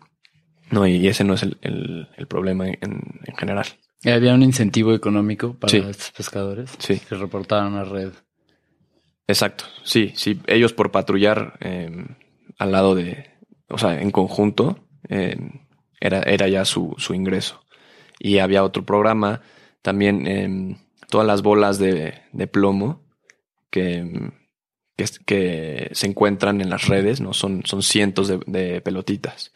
No, 0.70 0.86
y 0.86 1.06
ese 1.08 1.24
no 1.24 1.34
es 1.34 1.42
el, 1.42 1.58
el- 1.62 2.08
el 2.16 2.26
problema 2.26 2.66
en, 2.68 2.78
en 2.80 3.36
general. 3.38 3.66
¿Y 4.02 4.10
¿Había 4.10 4.34
un 4.34 4.42
incentivo 4.42 4.92
económico 4.94 5.54
para 5.54 5.70
Sí. 5.70 5.78
estos 5.78 6.10
pescadores? 6.12 6.70
Sí. 6.78 7.00
Que 7.08 7.14
reportaban 7.14 7.72
una 7.72 7.84
red. 7.84 8.12
Exacto, 9.26 9.64
sí, 9.84 10.12
sí. 10.16 10.40
Ellos 10.46 10.72
por 10.72 10.90
patrullar 10.90 11.58
eh, 11.60 11.90
al 12.58 12.72
lado 12.72 12.94
de, 12.94 13.30
o 13.68 13.78
sea, 13.78 14.00
en 14.00 14.10
conjunto, 14.10 14.86
eh, 15.08 15.36
era, 16.00 16.20
era 16.22 16.48
ya 16.48 16.64
su, 16.64 16.94
su 16.98 17.14
ingreso. 17.14 17.64
Y 18.18 18.38
había 18.38 18.64
otro 18.64 18.84
programa, 18.84 19.40
también 19.82 20.26
eh, 20.26 20.76
todas 21.08 21.26
las 21.26 21.42
bolas 21.42 21.78
de, 21.78 22.22
de 22.32 22.46
plomo 22.46 23.02
que, 23.70 24.30
que, 24.96 25.04
que 25.26 25.90
se 25.92 26.06
encuentran 26.06 26.60
en 26.60 26.70
las 26.70 26.88
redes, 26.88 27.20
¿no? 27.20 27.32
Son, 27.32 27.62
son 27.64 27.82
cientos 27.82 28.28
de, 28.28 28.40
de 28.46 28.80
pelotitas. 28.80 29.52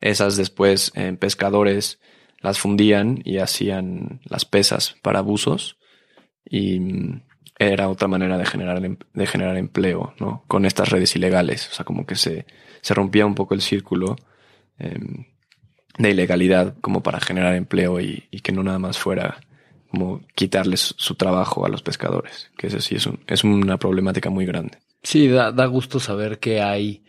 Esas 0.00 0.36
después 0.36 0.92
eh, 0.94 1.12
pescadores 1.18 2.00
las 2.40 2.58
fundían 2.58 3.20
y 3.24 3.38
hacían 3.38 4.20
las 4.24 4.44
pesas 4.44 4.94
para 5.02 5.22
buzos 5.22 5.76
y 6.48 6.80
era 7.58 7.88
otra 7.88 8.08
manera 8.08 8.38
de 8.38 8.46
generar, 8.46 8.84
em- 8.84 8.96
de 9.14 9.26
generar 9.26 9.56
empleo, 9.56 10.14
¿no? 10.20 10.44
Con 10.46 10.64
estas 10.64 10.90
redes 10.90 11.14
ilegales. 11.16 11.68
O 11.70 11.74
sea, 11.74 11.84
como 11.84 12.06
que 12.06 12.14
se, 12.14 12.46
se 12.80 12.94
rompía 12.94 13.26
un 13.26 13.34
poco 13.34 13.54
el 13.54 13.60
círculo 13.60 14.16
em, 14.78 15.24
de 15.98 16.10
ilegalidad 16.10 16.74
como 16.80 17.02
para 17.02 17.18
generar 17.20 17.54
empleo 17.56 18.00
y, 18.00 18.22
que 18.42 18.52
no 18.52 18.62
nada 18.62 18.78
más 18.78 18.98
fuera 18.98 19.40
como 19.90 20.20
quitarles 20.34 20.94
su 20.98 21.14
trabajo 21.16 21.64
a 21.66 21.68
los 21.68 21.82
pescadores. 21.82 22.50
Que 22.56 22.68
eso 22.68 22.80
sí 22.80 22.94
es, 22.96 23.06
un- 23.06 23.20
es 23.26 23.42
una 23.42 23.76
problemática 23.78 24.30
muy 24.30 24.46
grande. 24.46 24.78
Sí, 25.02 25.28
da, 25.28 25.50
da 25.52 25.66
gusto 25.66 25.98
saber 26.00 26.38
que 26.38 26.60
hay 26.60 27.02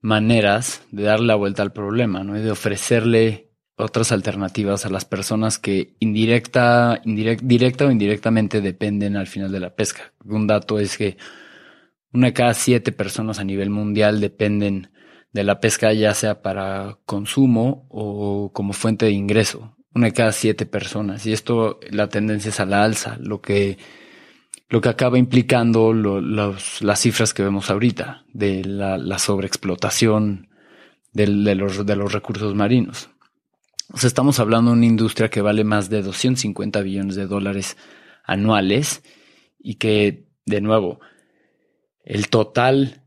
maneras 0.00 0.82
de 0.92 1.02
darle 1.04 1.26
la 1.26 1.34
vuelta 1.34 1.62
al 1.62 1.72
problema, 1.72 2.22
¿no? 2.22 2.38
Y 2.38 2.42
de 2.42 2.50
ofrecerle 2.50 3.47
otras 3.78 4.12
alternativas 4.12 4.84
a 4.84 4.90
las 4.90 5.04
personas 5.04 5.58
que 5.58 5.94
indirecta, 6.00 7.00
indirect- 7.04 7.42
directa 7.42 7.86
o 7.86 7.90
indirectamente 7.90 8.60
dependen 8.60 9.16
al 9.16 9.26
final 9.26 9.52
de 9.52 9.60
la 9.60 9.74
pesca. 9.74 10.12
Un 10.24 10.46
dato 10.46 10.78
es 10.78 10.98
que 10.98 11.16
una 12.12 12.28
de 12.28 12.32
cada 12.32 12.54
siete 12.54 12.92
personas 12.92 13.38
a 13.38 13.44
nivel 13.44 13.70
mundial 13.70 14.20
dependen 14.20 14.90
de 15.32 15.44
la 15.44 15.60
pesca, 15.60 15.92
ya 15.92 16.14
sea 16.14 16.42
para 16.42 16.98
consumo 17.06 17.86
o 17.90 18.50
como 18.52 18.72
fuente 18.72 19.06
de 19.06 19.12
ingreso. 19.12 19.76
Una 19.94 20.06
de 20.06 20.12
cada 20.12 20.32
siete 20.32 20.66
personas. 20.66 21.24
Y 21.26 21.32
esto, 21.32 21.78
la 21.90 22.08
tendencia 22.08 22.48
es 22.48 22.60
a 22.60 22.66
la 22.66 22.82
alza, 22.84 23.18
lo 23.20 23.40
que 23.40 23.78
lo 24.70 24.82
que 24.82 24.90
acaba 24.90 25.18
implicando 25.18 25.94
lo- 25.94 26.20
los- 26.20 26.82
las 26.82 27.00
cifras 27.00 27.32
que 27.32 27.42
vemos 27.42 27.70
ahorita 27.70 28.24
de 28.34 28.64
la, 28.64 29.18
sobreexplotación 29.18 30.48
de, 31.14 31.26
los, 31.54 31.86
de 31.86 31.96
los 31.96 32.12
recursos 32.12 32.54
marinos. 32.54 33.08
O 33.90 33.96
sea, 33.96 34.08
estamos 34.08 34.38
hablando 34.38 34.70
de 34.70 34.76
una 34.76 34.86
industria 34.86 35.30
que 35.30 35.40
vale 35.40 35.64
más 35.64 35.88
de 35.88 36.02
250 36.02 36.80
billones 36.82 37.16
de 37.16 37.26
dólares 37.26 37.76
anuales 38.24 39.02
y 39.58 39.76
que, 39.76 40.26
de 40.44 40.60
nuevo, 40.60 41.00
el 42.04 42.28
total, 42.28 43.02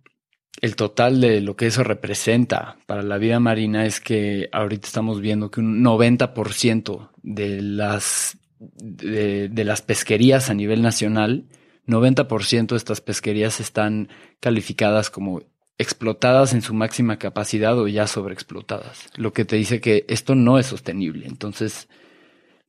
el 0.60 0.76
total 0.76 1.22
de 1.22 1.42
lo 1.42 1.56
que 1.56 1.68
eso 1.68 1.84
representa 1.84 2.78
para 2.88 3.04
la 3.04 3.20
vida 3.20 3.40
marina 3.40 3.86
es 3.86 4.00
que 4.00 4.50
ahorita 4.52 4.88
estamos 4.88 5.22
viendo 5.22 5.52
que 5.52 5.60
un 5.60 5.84
90% 5.84 7.12
de 7.22 7.62
las 7.62 8.38
de, 8.60 9.50
de 9.50 9.64
las 9.64 9.82
pesquerías 9.82 10.50
a 10.50 10.54
nivel 10.54 10.82
nacional, 10.82 11.48
90% 11.88 12.68
de 12.68 12.78
estas 12.78 13.02
pesquerías 13.02 13.60
están 13.60 14.10
calificadas 14.40 15.10
como 15.10 15.42
explotadas 15.82 16.54
en 16.54 16.62
su 16.62 16.74
máxima 16.74 17.18
capacidad 17.18 17.78
o 17.78 17.88
ya 17.88 18.08
sobreexplotadas. 18.08 19.10
Lo 19.16 19.34
que 19.34 19.46
te 19.46 19.56
dice 19.56 19.82
que 19.82 20.06
esto 20.08 20.36
no 20.36 20.60
es 20.60 20.68
sostenible. 20.68 21.26
Entonces, 21.28 21.90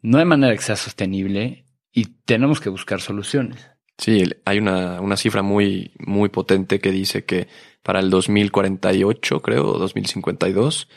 no 0.00 0.18
hay 0.18 0.24
manera 0.24 0.54
que 0.54 0.62
sea 0.62 0.76
sostenible 0.76 1.66
y 1.92 2.06
tenemos 2.24 2.60
que 2.60 2.70
buscar 2.70 3.00
soluciones. 3.00 3.68
Sí, 3.98 4.24
hay 4.44 4.58
una, 4.58 5.00
una 5.00 5.16
cifra 5.16 5.42
muy, 5.42 5.92
muy 5.98 6.28
potente 6.28 6.80
que 6.80 6.90
dice 6.90 7.24
que 7.24 7.46
para 7.82 8.00
el 8.00 8.10
2048, 8.10 9.42
creo, 9.42 9.68
o 9.68 9.78
2052, 9.78 10.88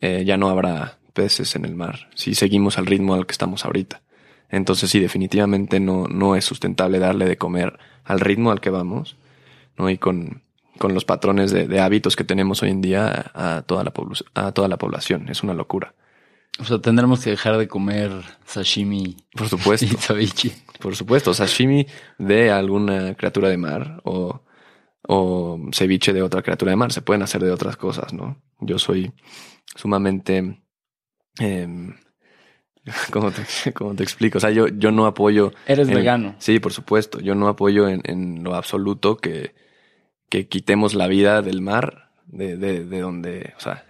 eh, 0.00 0.24
ya 0.24 0.36
no 0.36 0.48
habrá 0.48 0.98
peces 1.12 1.56
en 1.56 1.64
el 1.64 1.74
mar 1.74 2.08
si 2.14 2.34
seguimos 2.34 2.78
al 2.78 2.86
ritmo 2.86 3.14
al 3.14 3.26
que 3.26 3.32
estamos 3.32 3.64
ahorita. 3.64 4.02
Entonces 4.48 4.90
sí, 4.90 5.00
definitivamente 5.00 5.80
no, 5.80 6.06
no 6.06 6.36
es 6.36 6.44
sustentable 6.44 6.98
darle 6.98 7.26
de 7.26 7.38
comer 7.38 7.78
al 8.04 8.20
ritmo 8.20 8.50
al 8.50 8.60
que 8.60 8.70
vamos, 8.70 9.16
¿no? 9.78 9.88
Y 9.88 9.96
con, 9.96 10.41
con 10.78 10.94
los 10.94 11.04
patrones 11.04 11.50
de, 11.50 11.68
de 11.68 11.80
hábitos 11.80 12.16
que 12.16 12.24
tenemos 12.24 12.62
hoy 12.62 12.70
en 12.70 12.80
día 12.80 13.30
a 13.34 13.62
toda, 13.66 13.84
la 13.84 13.92
a 14.34 14.52
toda 14.52 14.68
la 14.68 14.78
población. 14.78 15.28
Es 15.28 15.42
una 15.42 15.54
locura. 15.54 15.94
O 16.58 16.64
sea, 16.64 16.78
tendremos 16.80 17.20
que 17.24 17.30
dejar 17.30 17.56
de 17.56 17.66
comer 17.66 18.10
sashimi 18.44 19.16
Por 19.34 19.48
supuesto. 19.48 19.86
y 19.90 19.96
ceviche. 19.96 20.52
Por 20.80 20.94
supuesto, 20.96 21.32
sashimi 21.32 21.86
de 22.18 22.50
alguna 22.50 23.14
criatura 23.14 23.48
de 23.48 23.56
mar 23.56 24.00
o, 24.04 24.42
o 25.08 25.58
ceviche 25.72 26.12
de 26.12 26.22
otra 26.22 26.42
criatura 26.42 26.70
de 26.70 26.76
mar. 26.76 26.92
Se 26.92 27.02
pueden 27.02 27.22
hacer 27.22 27.42
de 27.42 27.50
otras 27.52 27.76
cosas, 27.76 28.12
¿no? 28.12 28.40
Yo 28.60 28.78
soy 28.78 29.12
sumamente... 29.74 30.62
em, 31.38 31.94
¿cómo, 33.12 33.30
te, 33.30 33.72
cómo 33.72 33.94
te 33.94 34.02
explico? 34.02 34.38
O 34.38 34.40
sea, 34.40 34.50
yo, 34.50 34.68
yo 34.68 34.90
no 34.90 35.06
apoyo... 35.06 35.52
Eres 35.66 35.88
en- 35.88 35.94
vegano. 35.94 36.34
Sí, 36.38 36.58
por 36.60 36.72
supuesto. 36.72 37.20
Yo 37.20 37.34
no 37.34 37.48
apoyo 37.48 37.88
en, 37.88 38.02
en 38.04 38.42
lo 38.44 38.54
absoluto 38.54 39.16
que, 39.16 39.54
que 40.32 40.48
quitemos 40.48 40.94
la 40.94 41.08
vida 41.08 41.42
del 41.42 41.60
mar 41.60 42.08
de, 42.26 42.56
de, 42.56 42.86
de 42.86 43.00
donde... 43.00 43.52
O 43.58 43.60
sea, 43.60 43.84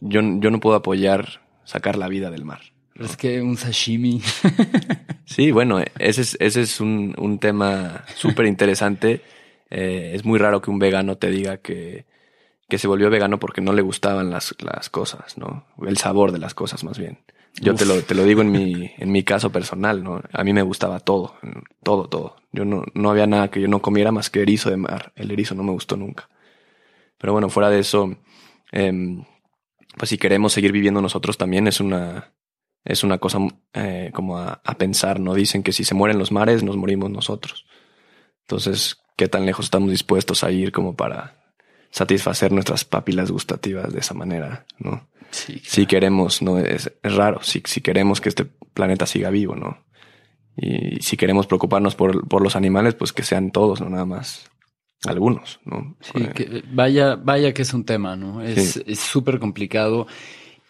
yo, 0.00 0.20
yo 0.20 0.50
no 0.50 0.60
puedo 0.60 0.76
apoyar 0.76 1.40
sacar 1.64 1.96
la 1.96 2.08
vida 2.08 2.30
del 2.30 2.44
mar. 2.44 2.60
Es 2.94 3.16
que 3.16 3.40
un 3.40 3.56
sashimi. 3.56 4.20
Sí, 5.24 5.50
bueno, 5.50 5.78
ese 5.98 6.22
es, 6.22 6.38
ese 6.40 6.62
es 6.62 6.80
un, 6.80 7.14
un 7.18 7.38
tema 7.38 8.04
súper 8.16 8.46
interesante. 8.46 9.20
Eh, 9.68 10.12
es 10.14 10.24
muy 10.24 10.38
raro 10.38 10.62
que 10.62 10.70
un 10.70 10.78
vegano 10.78 11.18
te 11.18 11.30
diga 11.30 11.58
que, 11.58 12.06
que 12.66 12.78
se 12.78 12.88
volvió 12.88 13.10
vegano 13.10 13.38
porque 13.38 13.60
no 13.60 13.74
le 13.74 13.82
gustaban 13.82 14.30
las, 14.30 14.54
las 14.58 14.88
cosas, 14.88 15.36
¿no? 15.36 15.66
El 15.86 15.98
sabor 15.98 16.32
de 16.32 16.38
las 16.38 16.54
cosas, 16.54 16.82
más 16.82 16.98
bien. 16.98 17.18
Yo 17.60 17.74
te 17.74 17.84
lo, 17.84 18.02
te 18.02 18.14
lo 18.14 18.24
digo 18.24 18.42
en 18.42 18.50
mi, 18.50 18.92
en 18.96 19.10
mi 19.10 19.22
caso 19.22 19.50
personal, 19.50 20.02
¿no? 20.02 20.22
A 20.32 20.44
mí 20.44 20.52
me 20.52 20.62
gustaba 20.62 21.00
todo, 21.00 21.34
todo, 21.82 22.08
todo. 22.08 22.36
Yo 22.52 22.64
no, 22.64 22.84
no 22.94 23.10
había 23.10 23.26
nada 23.26 23.50
que 23.50 23.60
yo 23.60 23.68
no 23.68 23.82
comiera 23.82 24.12
más 24.12 24.30
que 24.30 24.42
erizo 24.42 24.70
de 24.70 24.76
mar. 24.76 25.12
El 25.16 25.30
erizo 25.30 25.54
no 25.54 25.62
me 25.62 25.72
gustó 25.72 25.96
nunca. 25.96 26.28
Pero 27.18 27.32
bueno, 27.32 27.50
fuera 27.50 27.70
de 27.70 27.80
eso, 27.80 28.16
em, 28.70 29.24
pues 29.96 30.10
si 30.10 30.18
queremos 30.18 30.52
seguir 30.52 30.72
viviendo 30.72 31.02
nosotros 31.02 31.36
también 31.36 31.66
es 31.66 31.80
una, 31.80 32.32
es 32.84 33.02
una 33.02 33.18
cosa 33.18 33.38
eh, 33.72 34.10
como 34.14 34.38
a, 34.38 34.60
a 34.64 34.78
pensar, 34.78 35.18
¿no? 35.18 35.34
Dicen 35.34 35.62
que 35.62 35.72
si 35.72 35.84
se 35.84 35.94
mueren 35.94 36.18
los 36.18 36.32
mares, 36.32 36.62
nos 36.62 36.76
morimos 36.76 37.10
nosotros. 37.10 37.66
Entonces, 38.42 39.02
¿qué 39.16 39.28
tan 39.28 39.46
lejos 39.46 39.66
estamos 39.66 39.90
dispuestos 39.90 40.44
a 40.44 40.50
ir 40.50 40.72
como 40.72 40.94
para 40.96 41.37
satisfacer 41.90 42.52
nuestras 42.52 42.84
papilas 42.84 43.30
gustativas 43.30 43.92
de 43.92 44.00
esa 44.00 44.14
manera, 44.14 44.66
¿no? 44.78 45.08
Sí, 45.30 45.60
Si 45.64 45.86
queremos, 45.86 46.40
no 46.42 46.58
es, 46.58 46.90
es 47.02 47.14
raro, 47.14 47.42
si, 47.42 47.62
si 47.66 47.80
queremos 47.82 48.20
que 48.20 48.28
este 48.30 48.44
planeta 48.44 49.06
siga 49.06 49.30
vivo, 49.30 49.54
¿no? 49.56 49.78
Y 50.56 51.00
si 51.02 51.16
queremos 51.16 51.46
preocuparnos 51.46 51.94
por, 51.94 52.26
por 52.28 52.42
los 52.42 52.56
animales, 52.56 52.94
pues 52.94 53.12
que 53.12 53.22
sean 53.22 53.50
todos, 53.50 53.80
no 53.80 53.88
nada 53.90 54.04
más 54.06 54.50
algunos, 55.04 55.60
¿no? 55.64 55.96
Sí, 56.00 56.26
que 56.34 56.64
vaya, 56.72 57.14
vaya 57.16 57.52
que 57.54 57.62
es 57.62 57.72
un 57.72 57.84
tema, 57.84 58.16
¿no? 58.16 58.42
Es 58.42 58.72
Sí. 58.72 58.82
es 58.86 58.98
súper 58.98 59.38
complicado 59.38 60.06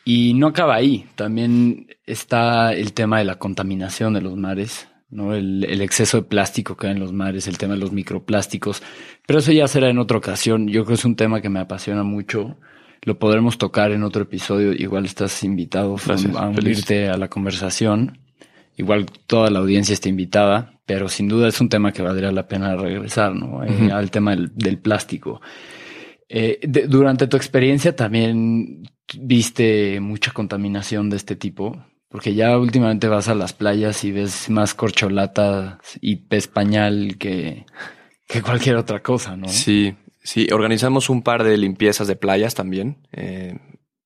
Y 0.04 0.34
no 0.34 0.48
acaba 0.48 0.74
ahí, 0.74 1.06
también 1.16 1.86
está 2.06 2.72
el 2.72 2.92
tema 2.94 3.18
de 3.18 3.24
la 3.24 3.38
contaminación 3.38 4.14
de 4.14 4.22
los 4.22 4.36
mares, 4.36 4.88
¿no? 5.10 5.34
El, 5.34 5.64
el, 5.64 5.80
exceso 5.80 6.18
de 6.18 6.22
plástico 6.28 6.76
que 6.76 6.86
hay 6.88 6.92
en 6.94 7.00
los 7.00 7.12
mares, 7.12 7.46
el 7.48 7.58
tema 7.58 7.74
de 7.74 7.80
los 7.80 7.92
microplásticos, 7.92 8.82
pero 9.26 9.38
eso 9.40 9.52
ya 9.52 9.66
será 9.68 9.88
en 9.90 9.98
otra 9.98 10.18
ocasión. 10.18 10.68
Yo 10.68 10.84
creo 10.84 10.88
que 10.88 11.00
es 11.00 11.04
un 11.04 11.16
tema 11.16 11.40
que 11.40 11.48
me 11.48 11.60
apasiona 11.60 12.02
mucho. 12.02 12.56
Lo 13.02 13.18
podremos 13.18 13.58
tocar 13.58 13.92
en 13.92 14.02
otro 14.02 14.22
episodio. 14.22 14.72
Igual 14.72 15.04
estás 15.06 15.42
invitado 15.44 15.96
Gracias, 16.04 16.34
a 16.36 16.52
feliz. 16.52 16.64
unirte 16.78 17.08
a 17.08 17.16
la 17.16 17.28
conversación. 17.28 18.18
Igual 18.76 19.06
toda 19.26 19.50
la 19.50 19.58
audiencia 19.60 19.92
está 19.92 20.08
invitada, 20.08 20.80
pero 20.86 21.08
sin 21.08 21.28
duda 21.28 21.48
es 21.48 21.60
un 21.60 21.68
tema 21.68 21.92
que 21.92 22.02
valdría 22.02 22.30
la 22.32 22.46
pena 22.48 22.76
regresar, 22.76 23.34
¿no? 23.34 23.64
Eh, 23.64 23.90
al 23.92 24.10
tema 24.10 24.32
del, 24.32 24.50
del 24.54 24.78
plástico. 24.78 25.40
Eh, 26.28 26.58
de- 26.62 26.86
durante 26.86 27.26
tu 27.26 27.36
experiencia 27.36 27.96
también 27.96 28.82
viste 29.18 29.98
mucha 30.00 30.32
contaminación 30.32 31.08
de 31.10 31.16
este 31.16 31.34
tipo, 31.36 31.84
porque 32.08 32.34
ya 32.34 32.56
últimamente 32.58 33.08
vas 33.08 33.28
a 33.28 33.34
las 33.34 33.52
playas 33.52 34.02
y 34.04 34.12
ves 34.12 34.48
más 34.50 34.74
corcholatas 34.74 35.78
y 36.00 36.16
pez 36.16 36.48
pañal 36.48 37.16
que, 37.18 37.66
que 38.26 38.42
cualquier 38.42 38.76
otra 38.76 39.02
cosa, 39.02 39.36
¿no? 39.36 39.48
Sí, 39.48 39.94
sí, 40.22 40.48
organizamos 40.52 41.10
un 41.10 41.22
par 41.22 41.44
de 41.44 41.56
limpiezas 41.56 42.06
de 42.08 42.16
playas 42.16 42.54
también 42.54 43.06
eh, 43.12 43.58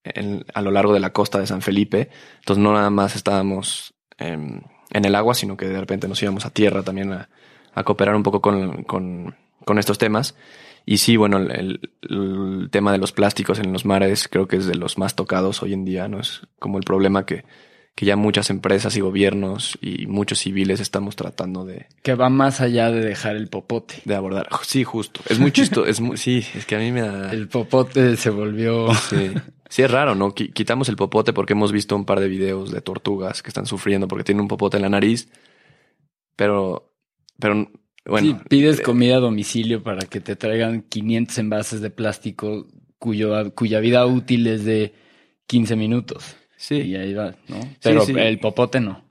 en- 0.04 0.44
a 0.54 0.62
lo 0.62 0.70
largo 0.70 0.92
de 0.94 1.00
la 1.00 1.12
costa 1.12 1.38
de 1.38 1.46
San 1.46 1.62
Felipe. 1.62 2.10
Entonces 2.40 2.62
no 2.62 2.72
nada 2.72 2.90
más 2.90 3.14
estábamos 3.16 3.94
en 4.18 5.04
el 5.04 5.14
agua, 5.14 5.34
sino 5.34 5.56
que 5.56 5.66
de 5.68 5.80
repente 5.80 6.06
nos 6.08 6.22
íbamos 6.22 6.44
a 6.46 6.50
tierra 6.50 6.82
también 6.82 7.12
a, 7.12 7.28
a 7.74 7.82
cooperar 7.84 8.14
un 8.14 8.22
poco 8.22 8.40
con, 8.40 8.82
con- 8.84 9.34
estos 9.78 9.98
temas. 9.98 10.36
Y 10.84 10.98
sí, 10.98 11.16
bueno, 11.16 11.38
el- 11.38 11.90
el 12.02 12.68
tema 12.70 12.90
de 12.92 12.98
los 12.98 13.12
plásticos 13.12 13.58
en 13.60 13.72
los 13.72 13.84
mares 13.84 14.28
creo 14.28 14.48
que 14.48 14.56
es 14.56 14.66
de 14.66 14.74
los 14.74 14.98
más 14.98 15.14
tocados 15.14 15.62
hoy 15.62 15.72
en 15.72 15.84
día, 15.84 16.08
¿no? 16.08 16.18
Es 16.20 16.42
como 16.58 16.78
el 16.78 16.84
problema 16.84 17.24
que, 17.24 17.44
que 17.94 18.06
ya 18.06 18.16
muchas 18.16 18.48
empresas 18.50 18.96
y 18.96 19.00
gobiernos 19.00 19.78
y 19.82 20.06
muchos 20.06 20.38
civiles 20.38 20.80
estamos 20.80 21.14
tratando 21.14 21.64
de, 21.66 21.86
Que 22.02 22.14
va 22.14 22.30
más 22.30 22.60
allá 22.60 22.90
de 22.90 23.04
dejar 23.04 23.36
el 23.36 23.48
popote. 23.48 23.96
de 24.04 24.14
abordar. 24.14 24.48
Sí, 24.62 24.82
justo. 24.82 25.20
Es 25.28 25.38
muy 25.38 25.52
chistoso. 25.52 25.86
es 25.88 26.00
muy, 26.00 26.16
sí, 26.16 26.44
es 26.54 26.64
que 26.66 26.76
a 26.76 26.78
mí 26.78 26.90
me 26.90 27.02
da. 27.02 27.30
El 27.32 27.48
popote 27.48 28.16
se 28.16 28.30
volvió... 28.30 28.92
Sí. 28.94 29.30
Sí, 29.68 29.80
es 29.82 29.90
raro, 29.90 30.14
¿no? 30.14 30.34
Qui- 30.34 30.52
Quitamos 30.52 30.90
el 30.90 30.96
popote 30.96 31.32
porque 31.32 31.54
hemos 31.54 31.72
visto 31.72 31.96
un 31.96 32.04
par 32.04 32.20
de 32.20 32.28
videos 32.28 32.70
de 32.72 32.82
tortugas 32.82 33.42
que 33.42 33.48
están 33.48 33.64
sufriendo 33.64 34.06
porque 34.06 34.24
tienen 34.24 34.42
un 34.42 34.48
popote 34.48 34.76
en 34.76 34.82
la 34.82 34.90
nariz. 34.90 35.30
Pero, 36.36 36.92
pero, 37.38 37.70
bueno. 38.06 38.26
Sí, 38.26 38.36
pides 38.48 38.80
eh, 38.80 38.82
comida 38.82 39.16
a 39.16 39.20
domicilio 39.20 39.82
para 39.82 40.06
que 40.06 40.20
te 40.20 40.36
traigan 40.36 40.82
500 40.82 41.38
envases 41.38 41.80
de 41.80 41.90
plástico 41.90 42.66
cuyo, 42.98 43.54
cuya 43.54 43.80
vida 43.80 44.04
útil 44.06 44.46
es 44.46 44.64
de 44.64 44.94
15 45.46 45.76
minutos. 45.76 46.36
Sí. 46.62 46.76
Y 46.76 46.94
ahí 46.94 47.12
va, 47.12 47.34
¿no? 47.48 47.58
Pero 47.82 48.06
sí. 48.06 48.14
el 48.16 48.38
popote 48.38 48.78
no. 48.78 49.02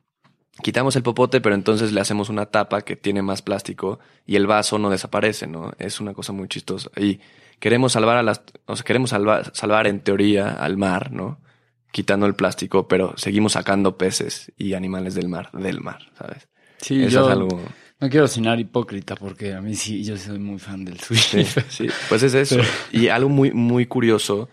Quitamos 0.63 0.95
el 0.95 1.03
popote, 1.03 1.41
pero 1.41 1.53
entonces 1.53 1.91
le 1.91 1.99
hacemos 1.99 2.29
una 2.29 2.45
tapa 2.45 2.81
que 2.81 2.95
tiene 2.95 3.21
más 3.21 3.41
plástico 3.41 3.99
y 4.25 4.37
el 4.37 4.47
vaso 4.47 4.79
no 4.79 4.89
desaparece, 4.89 5.47
¿no? 5.47 5.73
Es 5.77 5.99
una 5.99 6.13
cosa 6.13 6.31
muy 6.31 6.47
chistosa. 6.47 6.89
Y 6.95 7.19
queremos 7.59 7.91
salvar 7.91 8.15
a 8.15 8.23
las, 8.23 8.41
o 8.67 8.75
sea, 8.77 8.85
queremos 8.85 9.09
salvar, 9.09 9.51
salvar 9.53 9.87
en 9.87 9.99
teoría 9.99 10.51
al 10.51 10.77
mar, 10.77 11.11
¿no? 11.11 11.41
Quitando 11.91 12.25
el 12.25 12.35
plástico, 12.35 12.87
pero 12.87 13.15
seguimos 13.17 13.51
sacando 13.51 13.97
peces 13.97 14.53
y 14.57 14.73
animales 14.73 15.13
del 15.13 15.27
mar, 15.27 15.51
del 15.51 15.81
mar, 15.81 15.99
¿sabes? 16.17 16.47
Sí, 16.77 17.03
Eso 17.03 17.09
yo 17.09 17.25
es 17.25 17.31
algo. 17.33 17.61
no 17.99 18.09
quiero 18.09 18.29
sonar 18.29 18.61
hipócrita 18.61 19.15
porque 19.15 19.53
a 19.53 19.59
mí 19.59 19.75
sí, 19.75 20.05
yo 20.05 20.15
soy 20.15 20.39
muy 20.39 20.57
fan 20.57 20.85
del 20.85 21.01
sushi. 21.01 21.43
Sí, 21.43 21.61
sí, 21.67 21.87
pues 22.07 22.23
es 22.23 22.33
eso. 22.33 22.61
Y 22.93 23.09
algo 23.09 23.27
muy, 23.27 23.51
muy 23.51 23.87
curioso 23.87 24.47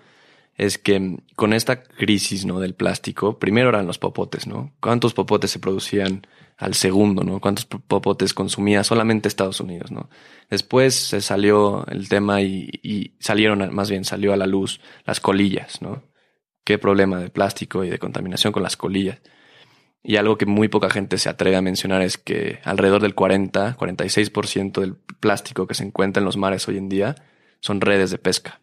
es 0.58 0.76
que 0.76 1.18
con 1.36 1.52
esta 1.54 1.82
crisis, 1.82 2.44
¿no? 2.44 2.60
Del 2.60 2.74
plástico, 2.74 3.38
primero 3.38 3.68
eran 3.70 3.86
los 3.86 3.98
popotes, 3.98 4.46
¿no? 4.46 4.72
¿Cuántos 4.80 5.14
popotes 5.14 5.50
se 5.52 5.60
producían 5.60 6.26
al 6.56 6.74
segundo, 6.74 7.22
¿no? 7.22 7.40
¿Cuántos 7.40 7.64
po- 7.64 7.78
popotes 7.78 8.34
consumía 8.34 8.82
solamente 8.84 9.28
Estados 9.28 9.60
Unidos, 9.60 9.90
¿no? 9.92 10.10
Después 10.50 10.94
se 10.96 11.20
salió 11.20 11.86
el 11.86 12.08
tema 12.08 12.42
y, 12.42 12.68
y 12.82 13.12
salieron, 13.20 13.72
más 13.74 13.88
bien 13.88 14.04
salió 14.04 14.32
a 14.32 14.36
la 14.36 14.46
luz 14.46 14.80
las 15.06 15.20
colillas, 15.20 15.80
¿no? 15.80 16.02
Qué 16.64 16.76
problema 16.78 17.18
de 17.20 17.30
plástico 17.30 17.84
y 17.84 17.90
de 17.90 17.98
contaminación 17.98 18.52
con 18.52 18.62
las 18.64 18.76
colillas. 18.76 19.20
Y 20.02 20.16
algo 20.16 20.38
que 20.38 20.46
muy 20.46 20.68
poca 20.68 20.90
gente 20.90 21.18
se 21.18 21.28
atreve 21.28 21.56
a 21.56 21.62
mencionar 21.62 22.02
es 22.02 22.18
que 22.18 22.58
alrededor 22.64 23.02
del 23.02 23.14
40, 23.14 23.76
46% 23.76 24.80
del 24.80 24.96
plástico 24.96 25.66
que 25.66 25.74
se 25.74 25.84
encuentra 25.84 26.20
en 26.20 26.24
los 26.24 26.36
mares 26.36 26.66
hoy 26.68 26.78
en 26.78 26.88
día 26.88 27.14
son 27.60 27.80
redes 27.80 28.10
de 28.10 28.18
pesca. 28.18 28.60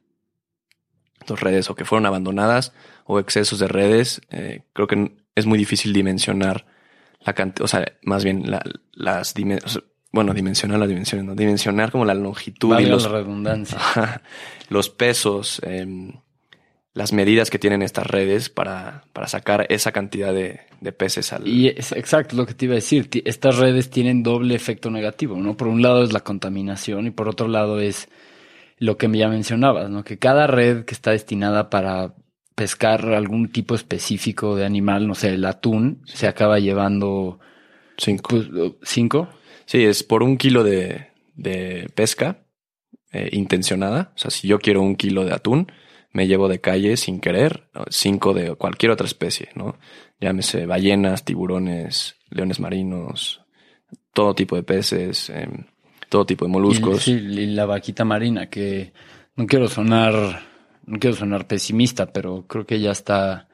Dos 1.27 1.39
redes 1.41 1.69
o 1.69 1.75
que 1.75 1.85
fueron 1.85 2.05
abandonadas 2.05 2.73
o 3.05 3.19
excesos 3.19 3.59
de 3.59 3.67
redes. 3.67 4.21
eh, 4.31 4.61
creo 4.73 4.87
que 4.87 5.11
es 5.35 5.45
muy 5.45 5.57
difícil 5.57 5.91
dimensionar 5.93 6.65
la 7.25 7.33
cantidad, 7.33 7.65
o 7.65 7.67
sea, 7.67 7.85
más 8.03 8.23
bien 8.23 8.49
la- 8.49 8.63
las 8.93 9.33
dimensiones, 9.33 9.79
bueno, 10.11 10.33
dimensionar 10.33 10.79
las 10.79 10.87
dimensiones, 10.87 11.25
no, 11.25 11.35
dimensionar 11.35 11.91
como 11.91 12.05
la 12.05 12.13
longitud 12.13 12.79
y 12.79 12.85
los, 12.85 13.03
la 13.03 13.09
redundancia. 13.09 13.77
Ajá. 13.81 14.21
los 14.69 14.89
pesos, 14.89 15.59
em, 15.63 16.13
las 16.93 17.11
medidas 17.11 17.49
que 17.49 17.59
tienen 17.59 17.81
estas 17.81 18.07
redes 18.07 18.49
para, 18.49 19.03
para 19.11 19.27
sacar 19.27 19.65
esa 19.69 19.91
cantidad 19.91 20.33
de, 20.33 20.61
de 20.79 20.91
peces 20.93 21.33
al... 21.33 21.45
Y 21.45 21.67
es 21.67 21.91
exacto 21.91 22.37
lo 22.37 22.45
que 22.45 22.53
te 22.53 22.65
iba 22.65 22.73
a 22.73 22.75
decir. 22.75 23.09
Estas 23.25 23.57
redes 23.57 23.89
tienen 23.89 24.23
doble 24.23 24.55
efecto 24.55 24.89
negativo, 24.89 25.35
¿no? 25.35 25.57
Por 25.57 25.67
un 25.67 25.81
lado 25.81 26.03
es 26.03 26.13
la 26.13 26.21
contaminación 26.21 27.07
y 27.07 27.11
por 27.11 27.27
otro 27.27 27.49
lado 27.49 27.81
es 27.81 28.07
lo 28.77 28.97
que 28.97 29.09
ya 29.11 29.29
mencionabas, 29.29 29.89
¿no? 29.89 30.03
Que 30.03 30.17
cada 30.17 30.47
red 30.47 30.85
que 30.85 30.93
está 30.93 31.11
destinada 31.11 31.69
para 31.69 32.13
pescar 32.55 33.13
algún 33.13 33.51
tipo 33.51 33.75
específico 33.75 34.55
de 34.55 34.65
animal, 34.65 35.07
no 35.07 35.15
sé, 35.15 35.33
el 35.33 35.45
atún, 35.45 36.01
se 36.05 36.27
acaba 36.27 36.59
llevando 36.59 37.39
Cinco. 37.97 38.29
pues, 38.29 38.47
cinco. 38.83 39.29
Sí, 39.65 39.83
es 39.83 40.03
por 40.03 40.23
un 40.23 40.37
kilo 40.37 40.63
de, 40.63 41.07
de 41.35 41.89
pesca 41.95 42.45
eh, 43.11 43.29
intencionada. 43.33 44.13
O 44.15 44.17
sea, 44.17 44.31
si 44.31 44.47
yo 44.47 44.59
quiero 44.59 44.81
un 44.81 44.95
kilo 44.95 45.25
de 45.25 45.33
atún, 45.33 45.71
me 46.11 46.27
llevo 46.27 46.47
de 46.47 46.61
calle 46.61 46.95
sin 46.95 47.19
querer 47.19 47.69
cinco 47.89 48.33
de 48.33 48.55
cualquier 48.55 48.91
otra 48.91 49.05
especie, 49.05 49.49
¿no? 49.55 49.77
Llámese 50.21 50.65
ballenas, 50.65 51.25
tiburones, 51.25 52.15
leones 52.29 52.61
marinos, 52.61 53.41
todo 54.13 54.33
tipo 54.33 54.55
de 54.55 54.63
peces, 54.63 55.29
em, 55.29 55.65
todo 56.09 56.25
tipo 56.25 56.45
de 56.45 56.51
moluscos. 56.51 57.03
sí, 57.03 57.11
y 57.11 57.45
la 57.47 57.65
vaquita 57.65 58.05
marina, 58.05 58.47
que 58.47 58.93
no 59.35 59.45
quiero 59.47 59.67
sonar, 59.67 60.41
no 60.85 60.99
quiero 60.99 61.15
sonar 61.15 61.47
pesimista, 61.47 62.07
pero 62.07 62.45
creo 62.47 62.65
que 62.65 62.79
ya 62.79 62.91
está. 62.91 63.47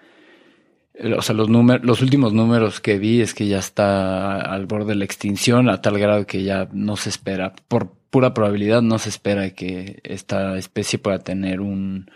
eh, 0.93 1.13
O 1.13 1.21
sea, 1.21 1.35
los 1.35 1.49
números, 1.49 1.85
los 1.85 2.01
últimos 2.01 2.33
números 2.33 2.79
que 2.81 2.99
vi 2.99 3.21
es 3.21 3.33
que 3.33 3.47
ya 3.47 3.59
está 3.59 4.41
al 4.41 4.65
borde 4.65 4.89
de 4.89 4.95
la 4.95 5.05
extinción, 5.05 5.69
a 5.69 5.81
tal 5.81 5.97
grado 5.99 6.25
que 6.27 6.43
ya 6.43 6.67
no 6.71 6.95
se 6.97 7.09
espera, 7.09 7.53
por 7.67 7.91
pura 8.09 8.33
probabilidad, 8.33 8.81
no 8.81 8.99
se 8.99 9.09
espera 9.09 9.51
que 9.51 10.01
esta 10.03 10.57
especie 10.57 10.99
pueda 10.99 11.19
tener 11.19 11.61
un 11.61 12.09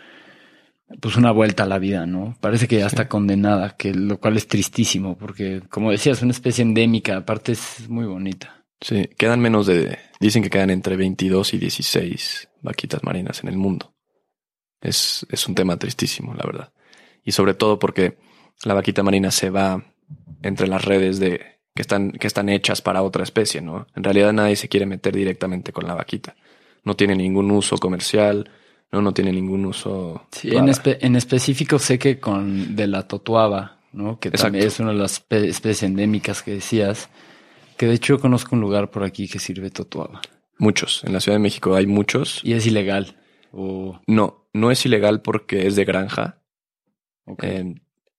pues 1.00 1.16
una 1.16 1.32
vuelta 1.32 1.64
a 1.64 1.66
la 1.66 1.78
vida, 1.80 2.06
¿no? 2.06 2.36
Parece 2.40 2.68
que 2.68 2.78
ya 2.78 2.86
está 2.86 3.08
condenada, 3.08 3.76
que 3.76 3.92
lo 3.92 4.20
cual 4.20 4.36
es 4.36 4.46
tristísimo, 4.46 5.16
porque 5.18 5.62
como 5.68 5.90
decías, 5.90 6.18
es 6.18 6.22
una 6.22 6.30
especie 6.32 6.62
endémica, 6.62 7.16
aparte 7.16 7.52
es 7.52 7.88
muy 7.88 8.06
bonita. 8.06 8.62
Sí, 8.80 9.08
quedan 9.16 9.40
menos 9.40 9.66
de. 9.66 9.98
Dicen 10.20 10.42
que 10.42 10.50
quedan 10.50 10.70
entre 10.70 10.96
22 10.96 11.54
y 11.54 11.58
16 11.58 12.48
vaquitas 12.62 13.02
marinas 13.04 13.42
en 13.42 13.48
el 13.48 13.56
mundo. 13.56 13.94
Es, 14.80 15.26
es 15.30 15.46
un 15.48 15.54
tema 15.54 15.76
tristísimo, 15.78 16.34
la 16.34 16.44
verdad. 16.44 16.72
Y 17.24 17.32
sobre 17.32 17.54
todo 17.54 17.78
porque 17.78 18.18
la 18.64 18.74
vaquita 18.74 19.02
marina 19.02 19.30
se 19.30 19.50
va 19.50 19.84
entre 20.42 20.68
las 20.68 20.84
redes 20.84 21.18
de 21.18 21.60
que 21.74 21.82
están, 21.82 22.12
que 22.12 22.26
están 22.26 22.48
hechas 22.48 22.80
para 22.82 23.02
otra 23.02 23.22
especie, 23.22 23.60
¿no? 23.60 23.86
En 23.94 24.04
realidad 24.04 24.32
nadie 24.32 24.56
se 24.56 24.68
quiere 24.68 24.86
meter 24.86 25.14
directamente 25.14 25.72
con 25.72 25.86
la 25.86 25.94
vaquita. 25.94 26.36
No 26.84 26.94
tiene 26.96 27.14
ningún 27.16 27.50
uso 27.50 27.76
comercial, 27.78 28.50
no, 28.92 29.02
no 29.02 29.12
tiene 29.12 29.32
ningún 29.32 29.66
uso. 29.66 30.26
Sí, 30.32 30.48
en, 30.56 30.66
espe- 30.68 30.98
en 31.00 31.16
específico 31.16 31.78
sé 31.78 31.98
que 31.98 32.18
con 32.20 32.76
de 32.76 32.86
la 32.86 33.08
totuaba, 33.08 33.80
¿no? 33.92 34.18
Que 34.20 34.30
también 34.30 34.66
es 34.68 34.80
una 34.80 34.92
de 34.92 34.98
las 34.98 35.26
espe- 35.28 35.44
especies 35.48 35.82
endémicas 35.82 36.42
que 36.42 36.52
decías. 36.52 37.08
Que 37.76 37.86
de 37.86 37.94
hecho 37.94 38.14
yo 38.16 38.20
conozco 38.20 38.54
un 38.54 38.60
lugar 38.62 38.90
por 38.90 39.02
aquí 39.04 39.28
que 39.28 39.38
sirve 39.38 39.70
totuaba. 39.70 40.20
Muchos. 40.58 41.04
En 41.04 41.12
la 41.12 41.20
Ciudad 41.20 41.36
de 41.36 41.42
México 41.42 41.74
hay 41.74 41.86
muchos. 41.86 42.40
Y 42.42 42.54
es 42.54 42.66
ilegal. 42.66 43.16
O, 43.52 44.00
No, 44.06 44.48
no 44.52 44.70
es 44.70 44.84
ilegal 44.86 45.20
porque 45.22 45.66
es 45.66 45.76
de 45.76 45.84
granja. 45.84 46.38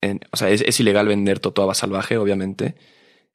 en- 0.02 0.22
o 0.32 0.38
sea, 0.38 0.50
es, 0.50 0.62
es 0.62 0.80
ilegal 0.80 1.08
vender 1.08 1.40
totoaba 1.40 1.74
salvaje, 1.74 2.18
obviamente. 2.18 2.76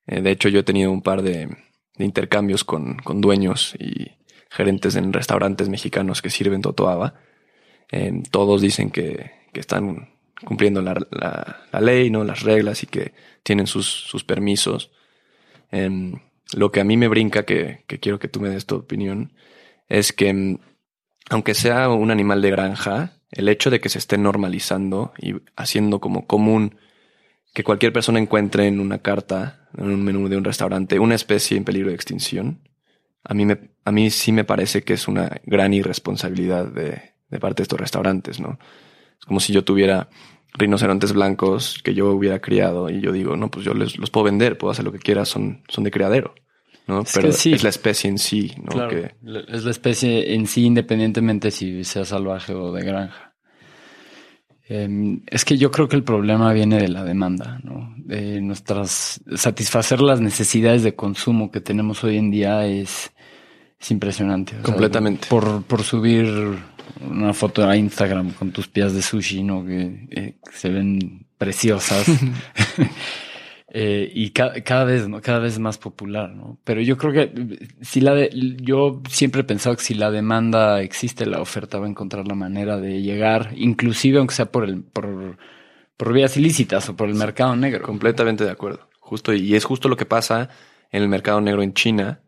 Eh, 0.07 0.21
de 0.21 0.31
hecho, 0.31 0.49
yo 0.49 0.61
he 0.61 0.65
tenido 0.65 0.91
un 0.93 1.03
par 1.03 1.23
de, 1.23 1.49
de 1.97 2.05
intercambios 2.05 2.63
con, 2.65 2.97
con 2.99 3.21
dueños 3.21 3.75
y 3.79 4.13
gerentes 4.51 4.95
en 4.97 5.13
restaurantes 5.13 5.69
mexicanos 5.69 6.23
que 6.23 6.31
sirven 6.31 6.63
totoaba. 6.63 7.15
Eh, 7.91 8.23
todos 8.31 8.61
dicen 8.63 8.91
que, 8.91 9.33
que 9.53 9.61
están 9.61 10.11
cumpliendo 10.45 10.83
la, 10.83 10.95
la- 11.11 11.63
la 11.73 11.81
ley, 11.81 12.11
¿no? 12.11 12.23
las 12.25 12.43
reglas 12.43 12.83
y 12.85 12.87
que 12.87 13.13
tienen 13.43 13.67
sus, 13.67 13.87
sus 13.89 14.23
permisos. 14.25 14.93
Em, 15.73 16.21
lo 16.55 16.71
que 16.71 16.81
a 16.81 16.85
mí 16.85 16.97
me 16.97 17.09
brinca, 17.09 17.45
que, 17.45 17.85
que 17.89 17.99
quiero 17.99 18.19
que 18.19 18.29
tú 18.29 18.41
me 18.41 18.51
des 18.51 18.67
tu 18.67 18.77
opinión, 18.77 19.33
es 19.89 20.13
que 20.13 20.33
mm, 20.33 20.59
aunque 21.31 21.55
sea 21.55 21.89
un 21.89 22.11
animal 22.11 22.43
de 22.43 22.51
granja, 22.51 23.15
el 23.31 23.49
hecho 23.49 23.71
de 23.71 23.81
que 23.81 23.89
se 23.89 23.99
esté 23.99 24.19
normalizando 24.19 25.13
y 25.19 25.35
haciendo 25.57 26.01
como 26.01 26.27
común 26.27 26.77
que 27.55 27.65
cualquier 27.65 27.93
persona 27.93 28.19
encuentre 28.19 28.67
en 28.67 28.81
una 28.81 28.99
carta, 28.99 29.69
en 29.77 29.87
un 29.87 30.05
menú 30.05 30.29
de 30.29 30.37
un 30.37 30.45
restaurante, 30.45 30.99
una 30.99 31.15
especie 31.15 31.57
en 31.57 31.65
peligro 31.65 31.89
de 31.89 31.95
extinción, 31.95 32.69
a 33.25 33.35
mí, 33.35 33.47
me, 33.47 33.71
a 33.85 33.93
mí 33.93 34.11
sí 34.11 34.33
me 34.33 34.45
parece 34.45 34.83
que 34.83 34.95
es 34.95 35.09
una 35.09 35.41
gran 35.45 35.73
irresponsabilidad 35.75 36.67
de, 36.67 37.15
de 37.29 37.41
parte 37.41 37.61
de 37.61 37.65
estos 37.65 37.81
restaurantes, 37.81 38.41
¿no? 38.41 38.59
Es 39.19 39.27
como 39.27 39.41
si 39.41 39.53
yo 39.53 39.65
tuviera 39.65 40.09
rinocerontes 40.55 41.12
blancos 41.12 41.81
que 41.83 41.95
yo 41.95 42.11
hubiera 42.11 42.41
criado 42.41 42.91
y 42.91 43.01
yo 43.01 43.12
digo, 43.12 43.37
no, 43.37 43.51
pues 43.51 43.65
yo 43.65 43.75
les, 43.75 43.99
los 43.99 44.11
puedo 44.11 44.25
vender, 44.25 44.59
puedo 44.59 44.73
hacer 44.73 44.85
lo 44.85 44.93
que 44.93 44.99
quiera, 44.99 45.25
son, 45.25 45.62
son 45.69 45.85
de 45.85 45.91
criadero. 45.91 46.35
¿no? 46.87 47.03
Es 47.03 47.12
Pero 47.15 47.33
sí. 47.33 47.53
es 47.53 47.62
la 47.62 47.71
especie 47.71 48.11
en 48.11 48.19
sí, 48.19 48.53
¿no? 48.59 48.73
Claro, 48.73 48.91
Que, 48.91 49.15
es 49.49 49.65
la 49.65 49.71
especie 49.71 50.35
en 50.35 50.47
sí, 50.47 50.65
independientemente 50.65 51.51
si 51.51 51.85
sea 51.85 52.05
salvaje 52.05 52.55
o 52.55 52.73
de 52.73 52.85
granja. 52.85 53.33
Em, 54.69 55.23
es 55.27 55.45
que 55.45 55.59
yo 55.59 55.71
creo 55.71 55.88
que 55.88 55.97
el 55.97 56.05
problema 56.05 56.53
viene 56.53 56.79
de 56.79 56.88
la 56.88 57.05
demanda, 57.05 57.61
¿no? 57.62 57.95
De 57.99 58.41
nuestras 58.41 59.21
satisfacer 59.37 60.01
las 60.01 60.21
necesidades 60.21 60.83
de 60.83 60.95
consumo 60.95 61.51
que 61.51 61.61
tenemos 61.61 62.03
hoy 62.05 62.17
en 62.17 62.31
día 62.31 62.67
es, 62.67 63.12
es 63.81 63.91
impresionante. 63.91 64.53
O 64.53 64.57
sea, 64.57 64.62
Completamente. 64.62 65.29
por, 65.29 65.62
por 65.65 65.83
subir 65.83 66.27
una 67.01 67.33
foto 67.35 67.69
a 67.69 67.77
Instagram 67.77 68.33
con 68.33 68.53
tus 68.53 68.69
pies 68.69 68.93
de 68.95 69.03
sushi, 69.03 69.43
¿no? 69.43 69.65
Que, 69.65 70.07
eh, 70.11 70.35
que 70.45 70.53
se 70.57 70.69
ven 70.71 71.27
preciosas. 71.39 72.07
Eh, 73.75 74.11
y 74.15 74.33
ca- 74.33 74.53
cada 74.63 74.85
vez, 74.85 75.09
¿no? 75.09 75.23
Cada 75.23 75.39
vez 75.39 75.59
más 75.59 75.79
popular, 75.79 76.35
¿no? 76.35 76.59
Pero 76.63 76.83
yo 76.83 76.99
creo 76.99 77.11
que 77.15 77.59
si 77.81 78.03
la 78.03 78.15
de, 78.15 78.29
yo 78.61 79.01
siempre 79.09 79.41
he 79.41 79.45
pensado 79.45 79.75
que 79.77 79.83
si 79.83 79.95
la 79.95 80.11
demanda 80.11 80.83
existe, 80.83 81.25
la 81.25 81.41
oferta 81.41 81.79
va 81.79 81.87
a 81.87 81.89
encontrar 81.89 82.29
la 82.29 82.35
manera 82.35 82.77
de 82.77 83.01
llegar, 83.01 83.53
inclusive 83.57 84.19
aunque 84.19 84.35
sea 84.35 84.53
por 84.53 84.65
el, 84.65 84.83
por, 84.83 85.39
por 85.97 86.13
vías 86.13 86.37
ilícitas 86.37 86.87
o 86.91 86.97
por 86.97 87.09
el 87.09 87.15
mercado 87.15 87.57
negro. 87.57 87.87
completamente 87.87 88.45
de 88.45 88.51
acuerdo. 88.51 88.91
Justo, 89.01 89.33
y 89.33 89.55
es 89.55 89.65
justo 89.65 89.89
lo 89.89 89.97
que 89.97 90.05
pasa 90.05 90.51
en 90.91 91.03
el 91.03 91.09
mercado 91.09 91.41
negro 91.41 91.63
en 91.63 91.73
China, 91.73 92.21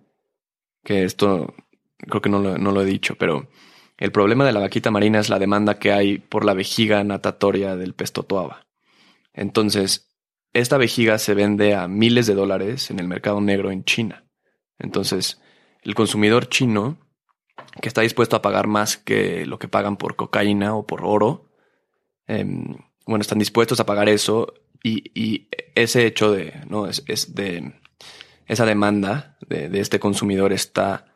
que 0.83 1.05
esto 1.05 1.53
creo 1.99 2.23
que 2.23 2.31
no 2.31 2.39
lo, 2.39 2.57
no 2.57 2.73
lo 2.73 2.81
he 2.81 2.87
dicho, 2.87 3.17
pero 3.19 3.51
el 3.97 4.13
problema 4.13 4.45
de 4.45 4.53
la 4.53 4.61
vaquita 4.61 4.91
marina 4.91 5.21
es 5.21 5.29
la 5.29 5.39
demanda 5.39 5.79
que 5.79 5.93
hay 5.93 6.19
por 6.19 6.45
la 6.45 6.55
vejiga 6.55 7.05
natatoria 7.05 7.77
del 7.77 7.95
pez 7.95 8.13
totoaba. 8.13 8.67
Entonces, 9.33 10.11
esta 10.53 10.79
vejiga 10.79 11.19
se 11.19 11.35
vende 11.35 11.75
a 11.75 11.89
miles 11.89 12.27
de 12.27 12.35
dólares 12.35 12.91
en 12.91 12.99
el 12.99 13.09
mercado 13.09 13.41
negro 13.41 13.71
en 13.71 13.85
China. 13.85 14.25
Entonces, 14.79 15.41
el 15.83 15.95
consumidor 15.95 16.49
chino, 16.49 16.99
que 17.81 17.89
está 17.89 18.01
dispuesto 18.01 18.37
a 18.37 18.43
pagar 18.43 18.67
más 18.67 18.97
que 18.97 19.47
lo 19.47 19.59
que 19.59 19.69
pagan 19.69 19.97
por 19.97 20.17
cocaína 20.17 20.75
o 20.75 20.87
por 20.87 21.05
oro, 21.05 21.51
em, 22.27 22.77
bueno, 23.07 23.23
están 23.23 23.39
dispuestos 23.39 23.79
a 23.81 23.87
pagar 23.87 24.09
eso 24.09 24.55
y, 24.83 25.49
ese 25.75 26.07
hecho 26.07 26.31
de, 26.31 26.61
no, 26.69 26.87
es, 26.87 27.35
de 27.35 27.73
esa 28.47 28.67
demanda 28.67 29.39
de, 29.49 29.69
de 29.69 29.81
este 29.81 29.99
consumidor 29.99 30.53
está 30.53 31.14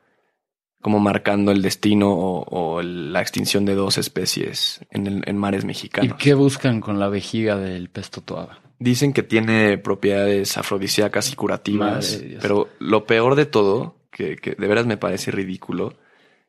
como 0.80 1.00
marcando 1.00 1.50
el 1.50 1.62
destino 1.62 2.10
o, 2.12 2.82
la 2.82 3.20
extinción 3.20 3.64
de 3.64 3.74
dos 3.74 3.98
especies 3.98 4.80
en, 4.90 5.06
el- 5.06 5.22
en 5.26 5.36
mares 5.36 5.64
¿Y 5.64 5.66
mexicanos. 5.66 6.16
qué 6.18 6.34
buscan 6.34 6.80
con 6.80 6.98
la 6.98 7.08
vejiga 7.08 7.56
del 7.56 7.88
pez 7.88 8.10
totoaba? 8.10 8.60
Dicen 8.78 9.12
que 9.12 9.24
tiene 9.24 9.76
propiedades 9.78 10.56
afrodisíacas 10.56 11.32
y 11.32 11.36
curativas, 11.36 12.22
pero 12.40 12.68
lo 12.78 13.06
peor 13.06 13.34
de 13.34 13.44
todo, 13.46 13.96
que, 14.12 14.36
que 14.36 14.52
de 14.52 14.66
veras 14.68 14.86
me 14.86 14.96
parece 14.96 15.32
ridículo, 15.32 15.98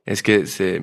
es 0.06 0.22
que 0.22 0.46
se, 0.46 0.82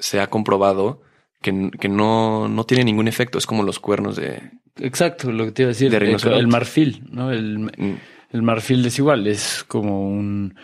se 0.00 0.20
ha 0.20 0.26
comprobado 0.28 1.02
que, 1.40 1.70
que 1.78 1.88
no, 1.88 2.48
no 2.48 2.64
tiene 2.64 2.82
ningún 2.84 3.06
efecto. 3.06 3.38
Es 3.38 3.46
como 3.46 3.62
los 3.62 3.78
cuernos 3.78 4.16
de... 4.16 4.50
Exacto, 4.76 5.30
lo 5.30 5.44
que 5.44 5.52
te 5.52 5.62
iba 5.62 5.68
a 5.68 5.72
decir. 5.74 5.90
De 5.90 5.98
el, 6.36 6.48
marfil, 6.48 7.04
¿no? 7.10 7.30
El, 7.30 7.58
mm, 7.60 7.96
El 8.32 8.42
marfil 8.42 8.84
es 8.84 8.98
igual, 8.98 9.28
es 9.28 9.64
como 9.68 10.08
un 10.08 10.56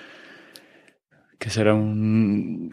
que 1.44 1.50
será 1.50 1.74
un, 1.74 2.70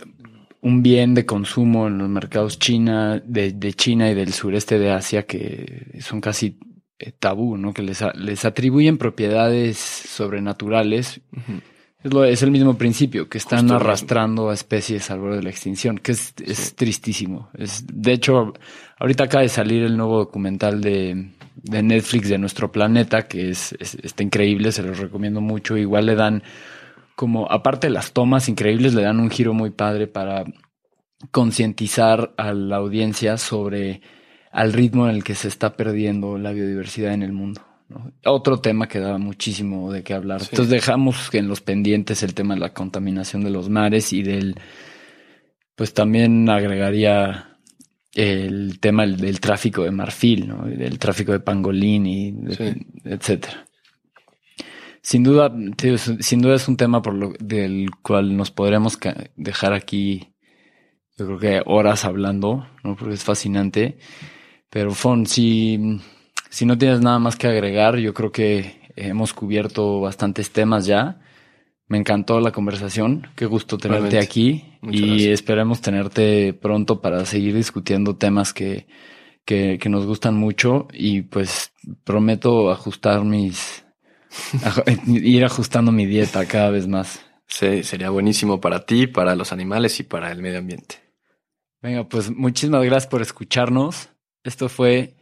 un 0.62 0.82
bien 0.82 1.14
de 1.14 1.26
consumo 1.26 1.88
en 1.88 1.98
los 1.98 2.08
mercados 2.08 2.58
China, 2.58 3.22
de, 3.26 3.52
de 3.52 3.74
China 3.74 4.10
y 4.10 4.14
del 4.16 4.32
sureste 4.32 4.80
de 4.80 4.92
Asia 4.92 5.24
que 5.24 5.98
son 6.00 6.22
casi 6.22 6.58
eh, 6.98 7.12
tabú, 7.20 7.58
¿no? 7.58 7.74
Que 7.74 7.82
les, 7.82 8.02
a- 8.02 8.14
les 8.14 8.46
atribuyen 8.46 8.98
propiedades 8.98 9.78
sobrenaturales. 9.78 11.20
Es, 12.02 12.14
lo- 12.14 12.24
es 12.24 12.42
el 12.44 12.52
mismo 12.52 12.78
principio, 12.78 13.28
que 13.28 13.38
están 13.40 13.60
Justo 13.62 13.76
arrastrando 13.76 14.50
a 14.50 14.54
especies 14.54 15.12
al 15.12 15.20
borde 15.20 15.38
de 15.38 15.44
la 15.44 15.50
extinción, 15.50 15.98
que 15.98 16.14
es, 16.14 16.34
es 16.44 16.74
tristísimo. 16.76 17.50
Es, 17.58 17.84
de 17.92 18.14
hecho, 18.14 18.54
ahorita 19.00 19.26
acaba 19.26 19.42
de 19.42 19.50
salir 19.50 19.84
el 19.84 19.98
nuevo 19.98 20.18
documental 20.18 20.80
de, 20.80 21.32
de 21.56 21.84
Netflix 21.84 22.30
de 22.30 22.38
nuestro 22.38 22.72
planeta, 22.72 23.28
que 23.28 23.50
es, 23.50 23.76
es- 23.80 23.96
está 23.96 24.24
increíble, 24.24 24.72
se 24.72 24.82
los 24.84 24.98
recomiendo 24.98 25.42
mucho. 25.42 25.76
Igual 25.76 26.06
le 26.06 26.16
dan 26.16 26.42
como, 27.22 27.46
aparte 27.52 27.86
de 27.86 27.94
las 27.94 28.14
tomas 28.14 28.50
increíbles, 28.50 28.96
le 28.96 29.04
dan 29.04 29.20
un 29.20 29.30
giro 29.30 29.54
muy 29.54 29.70
padre 29.70 30.08
para 30.08 30.44
concientizar 31.30 32.34
a 32.36 32.52
la 32.52 32.78
audiencia 32.78 33.38
sobre 33.38 34.02
al 34.52 34.74
ritmo 34.74 35.08
en 35.08 35.16
el 35.18 35.24
que 35.24 35.36
se 35.36 35.48
está 35.48 35.78
perdiendo 35.78 36.40
la 36.40 36.52
biodiversidad 36.52 37.14
en 37.14 37.22
el 37.22 37.32
mundo. 37.32 37.62
¿no? 37.90 38.12
Otro 38.26 38.58
tema 38.60 38.88
que 38.88 39.00
da 39.00 39.20
muchísimo 39.20 39.92
de 39.92 40.02
qué 40.04 40.16
hablar. 40.16 40.42
Entonces 40.42 40.70
dejamos 40.70 41.30
en 41.34 41.48
los 41.48 41.62
pendientes 41.62 42.24
el 42.24 42.34
tema 42.34 42.56
de 42.56 42.60
la 42.62 42.74
contaminación 42.74 43.44
de 43.44 43.52
los 43.52 43.70
mares 43.70 44.12
y 44.14 44.24
del, 44.24 44.56
pues 45.76 45.94
también 45.94 46.50
agregaría 46.50 47.50
el 48.16 48.80
tema 48.80 49.04
del, 49.04 49.18
del 49.18 49.40
tráfico 49.40 49.84
de 49.84 49.92
marfil, 49.92 50.48
¿no? 50.48 50.66
Del 50.66 50.98
tráfico 50.98 51.32
de 51.34 51.40
pangolín 51.40 52.06
y 52.08 52.32
de- 52.32 52.56
Sí. 52.56 52.86
etcétera. 53.06 53.66
Sin 55.02 55.24
duda, 55.24 55.52
sin 56.20 56.42
duda 56.42 56.56
es 56.56 56.68
un 56.68 56.78
tema 56.78 57.02
por 57.02 57.16
lo 57.16 57.34
del 57.40 57.90
cual 58.04 58.38
nos 58.38 58.52
podremos 58.52 59.00
dejar 59.36 59.74
aquí, 59.74 60.36
yo 61.18 61.26
creo 61.26 61.40
que 61.40 61.62
horas 61.66 62.06
hablando, 62.06 62.68
¿no? 62.84 62.96
Porque 62.96 63.16
es 63.16 63.24
fascinante. 63.24 63.98
Pero 64.70 64.92
Fon, 64.92 65.26
si, 65.26 66.00
si 66.50 66.66
no 66.66 66.78
tienes 66.78 67.02
nada 67.02 67.18
más 67.18 67.36
que 67.36 67.48
agregar, 67.48 67.98
yo 67.98 68.14
creo 68.14 68.32
que 68.32 68.80
hemos 68.96 69.34
cubierto 69.34 70.00
bastantes 70.02 70.52
temas 70.52 70.86
ya. 70.86 71.20
Me 71.88 71.98
encantó 71.98 72.40
la 72.40 72.52
conversación. 72.52 73.28
Qué 73.36 73.48
gusto 73.48 73.78
tenerte 73.78 74.20
aquí. 74.20 74.78
Muchas 74.82 75.02
y 75.02 75.08
gracias. 75.08 75.34
esperemos 75.34 75.82
tenerte 75.82 76.54
pronto 76.54 77.02
para 77.02 77.26
seguir 77.26 77.56
discutiendo 77.56 78.16
temas 78.16 78.54
que, 78.54 78.88
que, 79.46 79.78
que 79.82 79.90
nos 79.90 80.06
gustan 80.06 80.36
mucho. 80.36 80.88
Y 80.94 81.24
pues 81.24 81.74
prometo 82.06 82.72
ajustar 82.72 83.26
mis, 83.26 83.84
ir 85.08 85.46
ajustando 85.46 85.92
mi 85.92 86.06
dieta 86.06 86.46
cada 86.46 86.70
vez 86.70 86.88
más. 86.88 87.22
Sí, 87.48 87.84
sería 87.84 88.10
buenísimo 88.10 88.62
para 88.62 88.86
ti, 88.86 89.08
para 89.08 89.36
los 89.36 89.52
animales 89.52 90.00
y 90.00 90.04
para 90.04 90.32
el 90.32 90.42
medio 90.42 90.60
ambiente. 90.60 90.96
Venga, 91.82 92.08
pues 92.08 92.30
muchísimas 92.30 92.84
gracias 92.84 93.10
por 93.10 93.22
escucharnos. 93.22 94.10
Esto 94.44 94.70
fue 94.70 95.16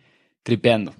Tripeando. 0.44 0.94